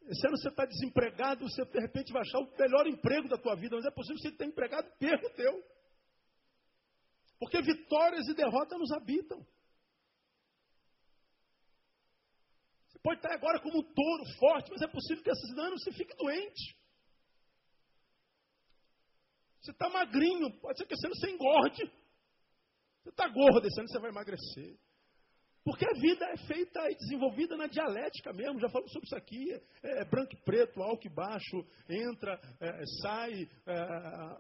Esse 0.08 0.26
ano 0.28 0.38
você 0.38 0.50
está 0.50 0.66
desempregado, 0.66 1.48
você 1.48 1.66
de 1.66 1.80
repente 1.80 2.14
vai 2.14 2.22
achar 2.22 2.40
o 2.40 2.58
melhor 2.58 2.88
emprego 2.88 3.28
da 3.28 3.38
tua 3.38 3.56
vida, 3.56 3.76
mas 3.76 3.86
é 3.86 3.92
possível 3.92 4.16
que 4.16 4.30
você 4.30 4.36
tenha 4.36 4.50
empregado 4.50 4.88
e 4.88 4.98
perca 4.98 5.28
o 5.28 5.34
teu. 5.36 5.64
Porque 7.40 7.62
vitórias 7.62 8.28
e 8.28 8.34
derrotas 8.34 8.80
nos 8.80 8.92
habitam. 8.92 9.46
Você 12.88 13.00
pode 13.00 13.20
estar 13.20 13.34
agora 13.34 13.60
como 13.62 13.80
um 13.80 13.94
touro 13.94 14.26
forte, 14.40 14.72
mas 14.72 14.82
é 14.82 14.88
possível 14.88 15.24
que 15.24 15.30
esses 15.30 15.58
anos 15.58 15.84
você 15.84 15.92
fique 15.92 16.16
doente. 16.16 16.78
Você 19.62 19.72
está 19.72 19.90
magrinho, 19.90 20.58
pode 20.60 20.78
ser 20.78 20.86
que 20.86 20.94
esse 20.94 21.06
ano 21.06 21.16
você 21.16 21.30
engorde. 21.30 21.92
Você 23.08 23.12
está 23.12 23.28
gordo, 23.30 23.66
esse 23.66 23.80
ano 23.80 23.88
você 23.88 24.00
vai 24.00 24.10
emagrecer. 24.10 24.76
Porque 25.64 25.86
a 25.86 25.94
vida 26.00 26.26
é 26.26 26.38
feita 26.38 26.80
e 26.90 26.96
desenvolvida 26.96 27.56
na 27.56 27.68
dialética 27.68 28.34
mesmo, 28.34 28.60
já 28.60 28.70
falamos 28.70 28.92
sobre 28.92 29.06
isso 29.06 29.16
aqui. 29.16 29.54
É, 29.82 30.02
é 30.02 30.06
branco 30.06 30.34
e 30.34 30.44
preto, 30.44 30.82
alto 30.82 31.08
e 31.08 31.10
baixo, 31.10 31.66
entra, 31.90 32.40
é, 32.60 32.86
sai, 33.02 33.48
é, 33.66 33.78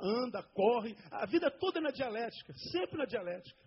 anda, 0.01 0.43
corre. 0.53 0.95
A 1.11 1.25
vida 1.25 1.49
toda 1.51 1.79
é 1.79 1.81
na 1.81 1.91
dialética, 1.91 2.53
sempre 2.71 2.97
na 2.97 3.05
dialética. 3.05 3.66